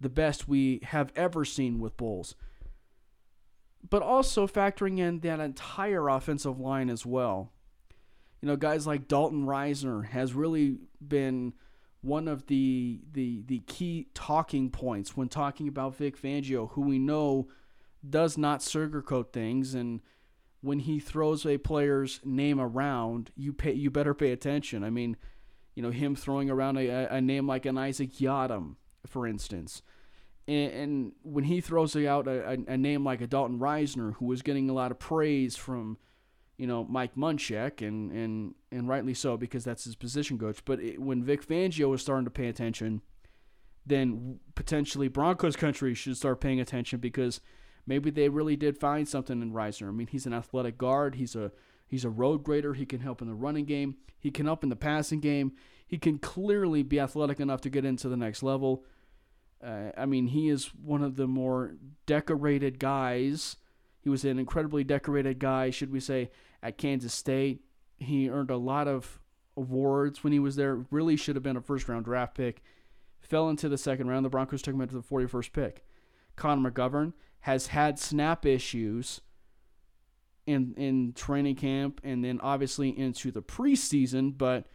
the 0.00 0.08
best 0.08 0.48
we 0.48 0.80
have 0.84 1.12
ever 1.14 1.44
seen 1.44 1.78
with 1.78 1.96
Bolles. 1.96 2.34
But 3.88 4.02
also 4.02 4.46
factoring 4.46 4.98
in 4.98 5.20
that 5.20 5.40
entire 5.40 6.08
offensive 6.08 6.58
line 6.58 6.90
as 6.90 7.06
well. 7.06 7.52
You 8.40 8.48
know, 8.48 8.56
guys 8.56 8.86
like 8.86 9.08
Dalton 9.08 9.46
Risner 9.46 10.06
has 10.06 10.32
really 10.32 10.78
been 11.06 11.52
one 12.02 12.28
of 12.28 12.46
the 12.46 13.00
the 13.12 13.42
the 13.46 13.58
key 13.66 14.08
talking 14.14 14.70
points 14.70 15.16
when 15.16 15.28
talking 15.28 15.68
about 15.68 15.96
Vic 15.96 16.20
Fangio, 16.20 16.70
who 16.70 16.82
we 16.82 16.98
know 16.98 17.48
does 18.08 18.38
not 18.38 18.60
sugarcoat 18.60 19.32
things 19.32 19.74
and 19.74 20.00
when 20.62 20.80
he 20.80 21.00
throws 21.00 21.46
a 21.46 21.58
player's 21.58 22.20
name 22.24 22.60
around, 22.60 23.30
you 23.36 23.52
pay 23.52 23.72
you 23.72 23.90
better 23.90 24.14
pay 24.14 24.32
attention. 24.32 24.84
I 24.84 24.90
mean, 24.90 25.16
you 25.74 25.82
know, 25.82 25.90
him 25.90 26.14
throwing 26.14 26.50
around 26.50 26.76
a, 26.76 27.14
a 27.14 27.20
name 27.20 27.46
like 27.46 27.66
an 27.66 27.78
Isaac 27.78 28.12
Yiadom, 28.14 28.76
for 29.06 29.26
instance. 29.26 29.82
And, 30.46 30.72
and 30.72 31.12
when 31.22 31.44
he 31.44 31.60
throws 31.60 31.96
out 31.96 32.26
a, 32.26 32.50
a, 32.50 32.52
a, 32.72 32.76
name 32.76 33.04
like 33.04 33.20
a 33.20 33.26
Dalton 33.26 33.58
Risner, 33.58 34.14
who 34.16 34.26
was 34.26 34.42
getting 34.42 34.68
a 34.68 34.72
lot 34.72 34.90
of 34.90 34.98
praise 34.98 35.56
from, 35.56 35.96
you 36.60 36.66
know, 36.66 36.84
Mike 36.84 37.16
Munchak, 37.16 37.86
and, 37.86 38.12
and, 38.12 38.54
and 38.70 38.88
rightly 38.88 39.14
so 39.14 39.36
because 39.36 39.64
that's 39.64 39.84
his 39.84 39.96
position 39.96 40.38
coach. 40.38 40.64
But 40.64 40.80
it, 40.80 41.00
when 41.00 41.24
Vic 41.24 41.46
Fangio 41.46 41.88
was 41.88 42.02
starting 42.02 42.26
to 42.26 42.30
pay 42.30 42.48
attention, 42.48 43.02
then 43.86 44.38
potentially 44.54 45.08
Broncos 45.08 45.56
country 45.56 45.94
should 45.94 46.16
start 46.16 46.40
paying 46.40 46.60
attention 46.60 47.00
because– 47.00 47.40
maybe 47.86 48.10
they 48.10 48.28
really 48.28 48.56
did 48.56 48.78
find 48.78 49.08
something 49.08 49.42
in 49.42 49.52
Risner. 49.52 49.88
I 49.88 49.90
mean, 49.90 50.06
he's 50.06 50.26
an 50.26 50.32
athletic 50.32 50.78
guard. 50.78 51.16
He's 51.16 51.34
a 51.34 51.52
he's 51.86 52.04
a 52.04 52.10
road 52.10 52.44
grader. 52.44 52.74
He 52.74 52.86
can 52.86 53.00
help 53.00 53.20
in 53.20 53.28
the 53.28 53.34
running 53.34 53.64
game. 53.64 53.96
He 54.18 54.30
can 54.30 54.46
help 54.46 54.62
in 54.62 54.68
the 54.68 54.76
passing 54.76 55.20
game. 55.20 55.52
He 55.86 55.98
can 55.98 56.18
clearly 56.18 56.82
be 56.82 57.00
athletic 57.00 57.40
enough 57.40 57.60
to 57.62 57.70
get 57.70 57.84
into 57.84 58.08
the 58.08 58.16
next 58.16 58.42
level. 58.42 58.84
Uh, 59.62 59.90
I 59.96 60.06
mean, 60.06 60.28
he 60.28 60.48
is 60.48 60.66
one 60.66 61.02
of 61.02 61.16
the 61.16 61.26
more 61.26 61.74
decorated 62.06 62.78
guys. 62.78 63.56
He 64.00 64.08
was 64.08 64.24
an 64.24 64.38
incredibly 64.38 64.84
decorated 64.84 65.38
guy, 65.38 65.70
should 65.70 65.92
we 65.92 66.00
say, 66.00 66.30
at 66.62 66.78
Kansas 66.78 67.14
State. 67.14 67.62
He 67.98 68.30
earned 68.30 68.50
a 68.50 68.56
lot 68.56 68.88
of 68.88 69.20
awards 69.56 70.24
when 70.24 70.32
he 70.32 70.38
was 70.38 70.56
there. 70.56 70.86
Really 70.90 71.16
should 71.16 71.36
have 71.36 71.42
been 71.42 71.56
a 71.56 71.60
first 71.60 71.88
round 71.88 72.06
draft 72.06 72.34
pick. 72.34 72.62
Fell 73.20 73.48
into 73.48 73.68
the 73.68 73.78
second 73.78 74.08
round. 74.08 74.24
The 74.24 74.30
Broncos 74.30 74.62
took 74.62 74.74
him 74.74 74.80
into 74.80 74.94
the 74.94 75.02
41st 75.02 75.52
pick. 75.52 75.84
Connor 76.36 76.70
McGovern 76.70 77.12
has 77.40 77.68
had 77.68 77.98
snap 77.98 78.46
issues 78.46 79.20
in 80.46 80.74
in 80.76 81.12
training 81.12 81.56
camp 81.56 82.00
and 82.02 82.24
then 82.24 82.40
obviously 82.40 82.98
into 82.98 83.30
the 83.30 83.42
preseason, 83.42 84.36
but 84.36 84.66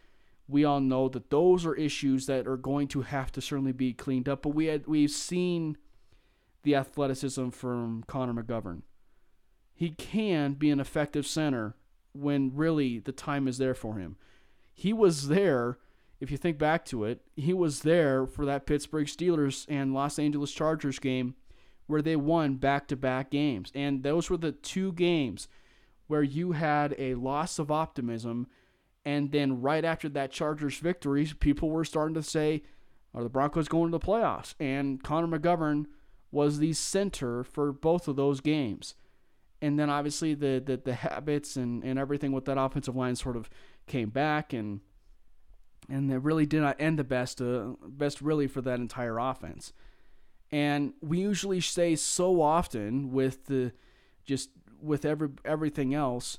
we 0.48 0.64
all 0.64 0.80
know 0.80 1.08
that 1.08 1.30
those 1.30 1.66
are 1.66 1.74
issues 1.74 2.26
that 2.26 2.46
are 2.46 2.56
going 2.56 2.86
to 2.88 3.02
have 3.02 3.32
to 3.32 3.40
certainly 3.40 3.72
be 3.72 3.92
cleaned 3.92 4.28
up. 4.28 4.42
But 4.42 4.50
we 4.50 4.66
had 4.66 4.86
we've 4.86 5.10
seen 5.10 5.76
the 6.62 6.76
athleticism 6.76 7.50
from 7.50 8.04
Connor 8.06 8.42
McGovern. 8.42 8.82
He 9.76 9.90
can 9.90 10.54
be 10.54 10.70
an 10.70 10.80
effective 10.80 11.26
center 11.26 11.76
when 12.14 12.50
really 12.54 12.98
the 12.98 13.12
time 13.12 13.46
is 13.46 13.58
there 13.58 13.74
for 13.74 13.98
him. 13.98 14.16
He 14.72 14.94
was 14.94 15.28
there, 15.28 15.76
if 16.18 16.30
you 16.30 16.38
think 16.38 16.56
back 16.56 16.86
to 16.86 17.04
it, 17.04 17.20
he 17.36 17.52
was 17.52 17.82
there 17.82 18.26
for 18.26 18.46
that 18.46 18.64
Pittsburgh 18.64 19.06
Steelers 19.06 19.66
and 19.68 19.92
Los 19.92 20.18
Angeles 20.18 20.50
Chargers 20.50 20.98
game 20.98 21.34
where 21.88 22.00
they 22.00 22.16
won 22.16 22.54
back 22.54 22.88
to 22.88 22.96
back 22.96 23.30
games. 23.30 23.70
And 23.74 24.02
those 24.02 24.30
were 24.30 24.38
the 24.38 24.52
two 24.52 24.92
games 24.92 25.46
where 26.06 26.22
you 26.22 26.52
had 26.52 26.94
a 26.96 27.14
loss 27.14 27.58
of 27.58 27.70
optimism. 27.70 28.46
And 29.04 29.30
then 29.30 29.60
right 29.60 29.84
after 29.84 30.08
that 30.08 30.32
Chargers 30.32 30.78
victory, 30.78 31.30
people 31.38 31.68
were 31.68 31.84
starting 31.84 32.14
to 32.14 32.22
say, 32.22 32.62
are 33.14 33.22
the 33.22 33.28
Broncos 33.28 33.68
going 33.68 33.92
to 33.92 33.98
the 33.98 34.04
playoffs? 34.04 34.54
And 34.58 35.02
Connor 35.02 35.38
McGovern 35.38 35.84
was 36.30 36.60
the 36.60 36.72
center 36.72 37.44
for 37.44 37.72
both 37.72 38.08
of 38.08 38.16
those 38.16 38.40
games 38.40 38.94
and 39.66 39.78
then 39.78 39.90
obviously 39.90 40.34
the, 40.34 40.62
the, 40.64 40.76
the 40.76 40.94
habits 40.94 41.56
and, 41.56 41.82
and 41.82 41.98
everything 41.98 42.30
with 42.30 42.44
that 42.44 42.56
offensive 42.56 42.94
line 42.94 43.16
sort 43.16 43.36
of 43.36 43.50
came 43.86 44.10
back 44.10 44.52
and 44.52 44.80
and 45.88 46.10
it 46.10 46.18
really 46.18 46.46
did 46.46 46.62
not 46.62 46.76
end 46.80 46.98
the 46.98 47.04
best 47.04 47.40
uh, 47.40 47.72
best 47.82 48.20
really 48.20 48.46
for 48.46 48.60
that 48.60 48.78
entire 48.78 49.18
offense. 49.18 49.72
And 50.50 50.94
we 51.00 51.18
usually 51.20 51.60
say 51.60 51.96
so 51.96 52.40
often 52.40 53.12
with 53.12 53.46
the 53.46 53.72
just 54.24 54.50
with 54.80 55.04
every 55.04 55.30
everything 55.44 55.94
else 55.94 56.38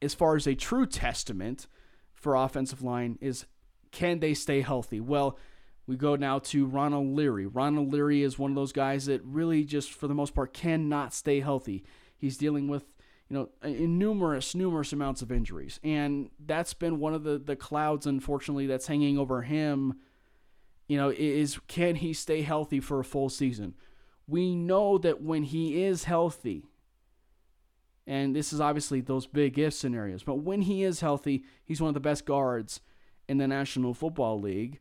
as 0.00 0.14
far 0.14 0.34
as 0.36 0.46
a 0.46 0.54
true 0.54 0.86
testament 0.86 1.66
for 2.14 2.34
offensive 2.34 2.82
line 2.82 3.18
is 3.20 3.46
can 3.92 4.18
they 4.20 4.34
stay 4.34 4.60
healthy? 4.60 5.00
Well, 5.00 5.38
we 5.86 5.96
go 5.96 6.16
now 6.16 6.38
to 6.38 6.66
Ronald 6.66 7.14
Leary. 7.14 7.46
Ronald 7.46 7.92
Leary 7.92 8.22
is 8.22 8.38
one 8.38 8.50
of 8.50 8.54
those 8.54 8.72
guys 8.72 9.06
that 9.06 9.20
really 9.24 9.64
just, 9.64 9.92
for 9.92 10.06
the 10.06 10.14
most 10.14 10.34
part, 10.34 10.52
cannot 10.52 11.12
stay 11.12 11.40
healthy. 11.40 11.84
He's 12.16 12.36
dealing 12.36 12.68
with, 12.68 12.84
you 13.28 13.36
know, 13.36 13.68
numerous, 13.68 14.54
numerous 14.54 14.92
amounts 14.92 15.22
of 15.22 15.32
injuries. 15.32 15.80
And 15.82 16.30
that's 16.38 16.74
been 16.74 17.00
one 17.00 17.14
of 17.14 17.24
the, 17.24 17.38
the 17.38 17.56
clouds, 17.56 18.06
unfortunately, 18.06 18.66
that's 18.66 18.86
hanging 18.86 19.18
over 19.18 19.42
him, 19.42 19.94
you 20.86 20.96
know, 20.96 21.12
is 21.16 21.58
can 21.68 21.96
he 21.96 22.12
stay 22.12 22.42
healthy 22.42 22.78
for 22.78 23.00
a 23.00 23.04
full 23.04 23.28
season? 23.28 23.74
We 24.26 24.54
know 24.54 24.98
that 24.98 25.22
when 25.22 25.42
he 25.42 25.82
is 25.82 26.04
healthy, 26.04 26.66
and 28.06 28.36
this 28.36 28.52
is 28.52 28.60
obviously 28.60 29.00
those 29.00 29.26
big 29.26 29.58
if 29.58 29.74
scenarios, 29.74 30.22
but 30.22 30.36
when 30.36 30.62
he 30.62 30.84
is 30.84 31.00
healthy, 31.00 31.44
he's 31.64 31.80
one 31.80 31.88
of 31.88 31.94
the 31.94 32.00
best 32.00 32.26
guards 32.26 32.80
in 33.28 33.38
the 33.38 33.48
National 33.48 33.94
Football 33.94 34.40
League. 34.40 34.80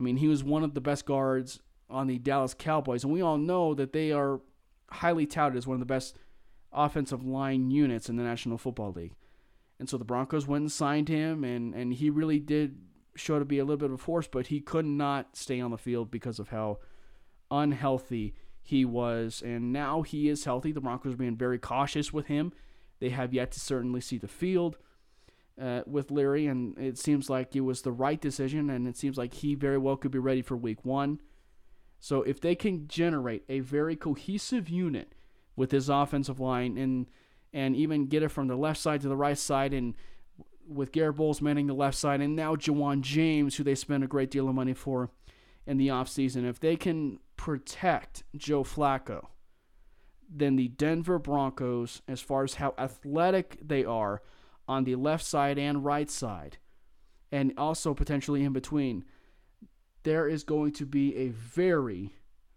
I 0.00 0.02
mean, 0.02 0.16
he 0.16 0.28
was 0.28 0.42
one 0.42 0.64
of 0.64 0.72
the 0.72 0.80
best 0.80 1.04
guards 1.04 1.60
on 1.90 2.06
the 2.06 2.18
Dallas 2.18 2.54
Cowboys, 2.54 3.04
and 3.04 3.12
we 3.12 3.20
all 3.20 3.36
know 3.36 3.74
that 3.74 3.92
they 3.92 4.12
are 4.12 4.40
highly 4.90 5.26
touted 5.26 5.58
as 5.58 5.66
one 5.66 5.74
of 5.74 5.80
the 5.80 5.84
best 5.86 6.16
offensive 6.72 7.22
line 7.22 7.70
units 7.70 8.08
in 8.08 8.16
the 8.16 8.22
National 8.22 8.56
Football 8.56 8.92
League. 8.92 9.14
And 9.78 9.90
so 9.90 9.98
the 9.98 10.04
Broncos 10.04 10.46
went 10.46 10.62
and 10.62 10.72
signed 10.72 11.10
him, 11.10 11.44
and, 11.44 11.74
and 11.74 11.92
he 11.92 12.08
really 12.08 12.38
did 12.38 12.78
show 13.14 13.38
to 13.38 13.44
be 13.44 13.58
a 13.58 13.64
little 13.64 13.76
bit 13.76 13.90
of 13.90 13.94
a 13.94 13.98
force, 13.98 14.26
but 14.26 14.46
he 14.46 14.60
could 14.60 14.86
not 14.86 15.36
stay 15.36 15.60
on 15.60 15.70
the 15.70 15.76
field 15.76 16.10
because 16.10 16.38
of 16.38 16.48
how 16.48 16.78
unhealthy 17.50 18.34
he 18.62 18.86
was. 18.86 19.42
And 19.44 19.70
now 19.70 20.00
he 20.00 20.30
is 20.30 20.44
healthy. 20.46 20.72
The 20.72 20.80
Broncos 20.80 21.12
are 21.12 21.18
being 21.18 21.36
very 21.36 21.58
cautious 21.58 22.10
with 22.10 22.26
him. 22.26 22.54
They 23.00 23.10
have 23.10 23.34
yet 23.34 23.52
to 23.52 23.60
certainly 23.60 24.00
see 24.00 24.16
the 24.16 24.28
field 24.28 24.78
uh, 25.60 25.82
with 25.86 26.10
Leary, 26.10 26.46
and 26.46 26.78
it 26.78 26.98
seems 26.98 27.28
like 27.28 27.54
it 27.54 27.60
was 27.60 27.82
the 27.82 27.92
right 27.92 28.20
decision, 28.20 28.70
and 28.70 28.88
it 28.88 28.96
seems 28.96 29.18
like 29.18 29.34
he 29.34 29.54
very 29.54 29.78
well 29.78 29.96
could 29.96 30.10
be 30.10 30.18
ready 30.18 30.42
for 30.42 30.56
week 30.56 30.84
one. 30.84 31.20
So 32.00 32.22
if 32.22 32.40
they 32.40 32.54
can 32.54 32.88
generate 32.88 33.44
a 33.48 33.60
very 33.60 33.94
cohesive 33.94 34.68
unit 34.68 35.14
with 35.54 35.70
his 35.70 35.88
offensive 35.88 36.40
line 36.40 36.78
and 36.78 37.06
and 37.52 37.76
even 37.76 38.06
get 38.06 38.22
it 38.22 38.30
from 38.30 38.46
the 38.46 38.56
left 38.56 38.80
side 38.80 39.00
to 39.02 39.08
the 39.08 39.16
right 39.16 39.36
side 39.36 39.74
and 39.74 39.94
with 40.66 40.92
Garrett 40.92 41.16
Bolles 41.16 41.42
manning 41.42 41.66
the 41.66 41.74
left 41.74 41.98
side 41.98 42.20
and 42.20 42.36
now 42.36 42.54
Ja'Wuan 42.54 43.00
James, 43.02 43.56
who 43.56 43.64
they 43.64 43.74
spent 43.74 44.04
a 44.04 44.06
great 44.06 44.30
deal 44.30 44.48
of 44.48 44.54
money 44.54 44.72
for 44.72 45.10
in 45.66 45.76
the 45.76 45.88
offseason, 45.88 46.48
if 46.48 46.60
they 46.60 46.76
can 46.76 47.18
protect 47.36 48.22
Joe 48.36 48.62
Flacco, 48.62 49.26
then 50.32 50.56
the 50.56 50.68
Denver 50.68 51.18
Broncos, 51.18 52.02
as 52.08 52.20
far 52.20 52.44
as 52.44 52.54
how 52.54 52.72
athletic 52.78 53.58
they 53.60 53.84
are, 53.84 54.22
on 54.68 54.84
the 54.84 54.94
left 54.94 55.24
side 55.24 55.58
and 55.58 55.84
right 55.84 56.10
side, 56.10 56.58
and 57.32 57.52
also 57.56 57.94
potentially 57.94 58.44
in 58.44 58.52
between, 58.52 59.04
there 60.02 60.28
is 60.28 60.44
going 60.44 60.72
to 60.72 60.86
be 60.86 61.16
a 61.16 61.28
very, 61.28 62.14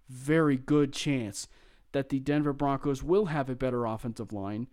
very 0.09 0.57
good 0.57 0.93
chance 0.93 1.47
that 1.91 2.09
the 2.09 2.19
Denver 2.19 2.53
Broncos 2.53 3.03
will 3.03 3.25
have 3.25 3.49
a 3.49 3.55
better 3.55 3.85
offensive 3.85 4.33
line. 4.33 4.67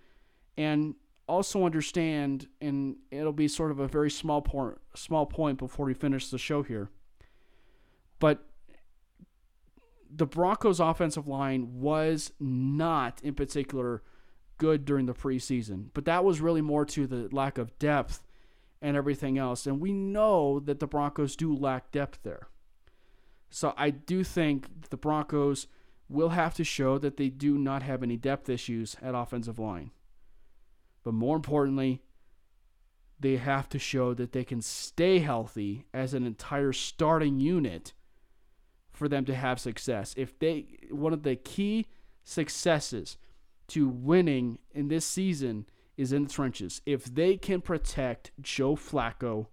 And 0.56 0.94
also 1.26 1.64
understand, 1.64 2.48
and 2.60 2.96
it'll 3.10 3.32
be 3.32 3.46
sort 3.48 3.70
of 3.70 3.78
a 3.78 3.86
very 3.86 4.10
small 4.10 4.42
point, 4.42 4.78
small 4.94 5.26
point 5.26 5.58
before 5.58 5.86
we 5.86 5.94
finish 5.94 6.28
the 6.28 6.38
show 6.38 6.62
here. 6.62 6.90
But 8.18 8.44
the 10.12 10.26
Broncos' 10.26 10.80
offensive 10.80 11.28
line 11.28 11.80
was 11.80 12.32
not, 12.40 13.20
in 13.22 13.34
particular, 13.34 14.02
good 14.60 14.84
during 14.84 15.06
the 15.06 15.14
preseason. 15.14 15.86
But 15.94 16.04
that 16.04 16.22
was 16.22 16.40
really 16.40 16.60
more 16.60 16.84
to 16.84 17.08
the 17.08 17.28
lack 17.32 17.58
of 17.58 17.76
depth 17.80 18.22
and 18.80 18.96
everything 18.96 19.38
else. 19.38 19.66
And 19.66 19.80
we 19.80 19.92
know 19.92 20.60
that 20.60 20.78
the 20.78 20.86
Broncos 20.86 21.34
do 21.34 21.52
lack 21.56 21.90
depth 21.90 22.20
there. 22.22 22.46
So 23.48 23.74
I 23.76 23.90
do 23.90 24.22
think 24.22 24.90
the 24.90 24.96
Broncos 24.96 25.66
will 26.08 26.28
have 26.28 26.54
to 26.54 26.64
show 26.64 26.98
that 26.98 27.16
they 27.16 27.30
do 27.30 27.58
not 27.58 27.82
have 27.82 28.02
any 28.02 28.16
depth 28.16 28.48
issues 28.48 28.96
at 29.02 29.14
offensive 29.14 29.58
line. 29.58 29.90
But 31.02 31.14
more 31.14 31.36
importantly, 31.36 32.02
they 33.18 33.36
have 33.36 33.68
to 33.70 33.78
show 33.78 34.14
that 34.14 34.32
they 34.32 34.44
can 34.44 34.60
stay 34.60 35.18
healthy 35.18 35.86
as 35.92 36.14
an 36.14 36.26
entire 36.26 36.72
starting 36.72 37.40
unit 37.40 37.92
for 38.92 39.08
them 39.08 39.24
to 39.24 39.34
have 39.34 39.58
success. 39.58 40.14
If 40.16 40.38
they 40.38 40.66
one 40.90 41.12
of 41.12 41.22
the 41.22 41.36
key 41.36 41.86
successes 42.24 43.16
to 43.70 43.88
winning 43.88 44.58
in 44.72 44.88
this 44.88 45.06
season 45.06 45.66
is 45.96 46.12
in 46.12 46.24
the 46.24 46.28
trenches. 46.28 46.80
If 46.86 47.04
they 47.04 47.36
can 47.36 47.60
protect 47.60 48.32
Joe 48.40 48.76
Flacco 48.76 49.46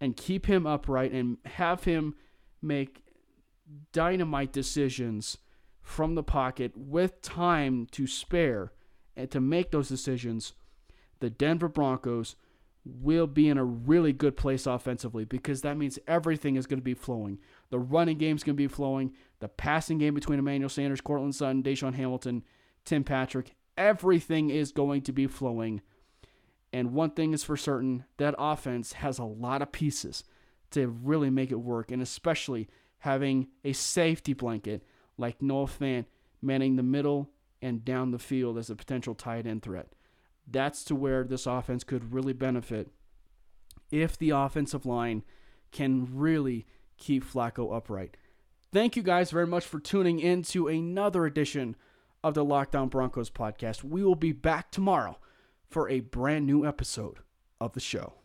and 0.00 0.16
keep 0.16 0.46
him 0.46 0.66
upright 0.66 1.12
and 1.12 1.38
have 1.44 1.84
him 1.84 2.14
make 2.62 3.02
dynamite 3.92 4.52
decisions 4.52 5.38
from 5.82 6.14
the 6.14 6.22
pocket 6.22 6.72
with 6.76 7.20
time 7.22 7.86
to 7.92 8.06
spare 8.06 8.72
and 9.16 9.30
to 9.30 9.40
make 9.40 9.70
those 9.70 9.88
decisions, 9.88 10.54
the 11.20 11.30
Denver 11.30 11.68
Broncos 11.68 12.36
will 12.84 13.26
be 13.26 13.48
in 13.48 13.58
a 13.58 13.64
really 13.64 14.12
good 14.12 14.36
place 14.36 14.66
offensively 14.66 15.24
because 15.24 15.60
that 15.62 15.76
means 15.76 15.98
everything 16.06 16.56
is 16.56 16.66
going 16.66 16.78
to 16.78 16.84
be 16.84 16.94
flowing. 16.94 17.38
The 17.68 17.78
running 17.78 18.16
game 18.16 18.36
is 18.36 18.42
going 18.42 18.56
to 18.56 18.62
be 18.62 18.68
flowing. 18.68 19.12
The 19.40 19.48
passing 19.48 19.98
game 19.98 20.14
between 20.14 20.38
Emmanuel 20.38 20.70
Sanders, 20.70 21.00
Courtland 21.00 21.34
Sutton, 21.34 21.62
DaeSean 21.62 21.94
Hamilton 21.94 22.42
Tim 22.90 23.04
Patrick, 23.04 23.54
everything 23.78 24.50
is 24.50 24.72
going 24.72 25.02
to 25.02 25.12
be 25.12 25.28
flowing. 25.28 25.80
And 26.72 26.92
one 26.92 27.10
thing 27.10 27.32
is 27.32 27.44
for 27.44 27.56
certain 27.56 28.04
that 28.16 28.34
offense 28.36 28.94
has 28.94 29.20
a 29.20 29.24
lot 29.24 29.62
of 29.62 29.70
pieces 29.70 30.24
to 30.72 30.88
really 30.88 31.30
make 31.30 31.52
it 31.52 31.60
work, 31.60 31.92
and 31.92 32.02
especially 32.02 32.68
having 32.98 33.46
a 33.62 33.74
safety 33.74 34.32
blanket 34.32 34.82
like 35.16 35.40
Noah 35.40 35.66
Fant 35.66 36.06
manning 36.42 36.74
the 36.74 36.82
middle 36.82 37.30
and 37.62 37.84
down 37.84 38.10
the 38.10 38.18
field 38.18 38.58
as 38.58 38.70
a 38.70 38.74
potential 38.74 39.14
tight 39.14 39.46
end 39.46 39.62
threat. 39.62 39.92
That's 40.44 40.82
to 40.86 40.96
where 40.96 41.22
this 41.22 41.46
offense 41.46 41.84
could 41.84 42.12
really 42.12 42.32
benefit 42.32 42.88
if 43.92 44.18
the 44.18 44.30
offensive 44.30 44.84
line 44.84 45.22
can 45.70 46.08
really 46.12 46.66
keep 46.96 47.24
Flacco 47.24 47.72
upright. 47.72 48.16
Thank 48.72 48.96
you 48.96 49.04
guys 49.04 49.30
very 49.30 49.46
much 49.46 49.64
for 49.64 49.78
tuning 49.78 50.18
in 50.18 50.42
to 50.42 50.66
another 50.66 51.24
edition 51.24 51.76
of 52.22 52.34
the 52.34 52.44
Locked 52.44 52.76
On 52.76 52.88
Broncos 52.88 53.30
podcast. 53.30 53.82
We 53.82 54.04
will 54.04 54.14
be 54.14 54.32
back 54.32 54.70
tomorrow 54.70 55.18
for 55.68 55.88
a 55.88 56.00
brand 56.00 56.46
new 56.46 56.66
episode 56.66 57.18
of 57.60 57.72
the 57.72 57.80
show. 57.80 58.19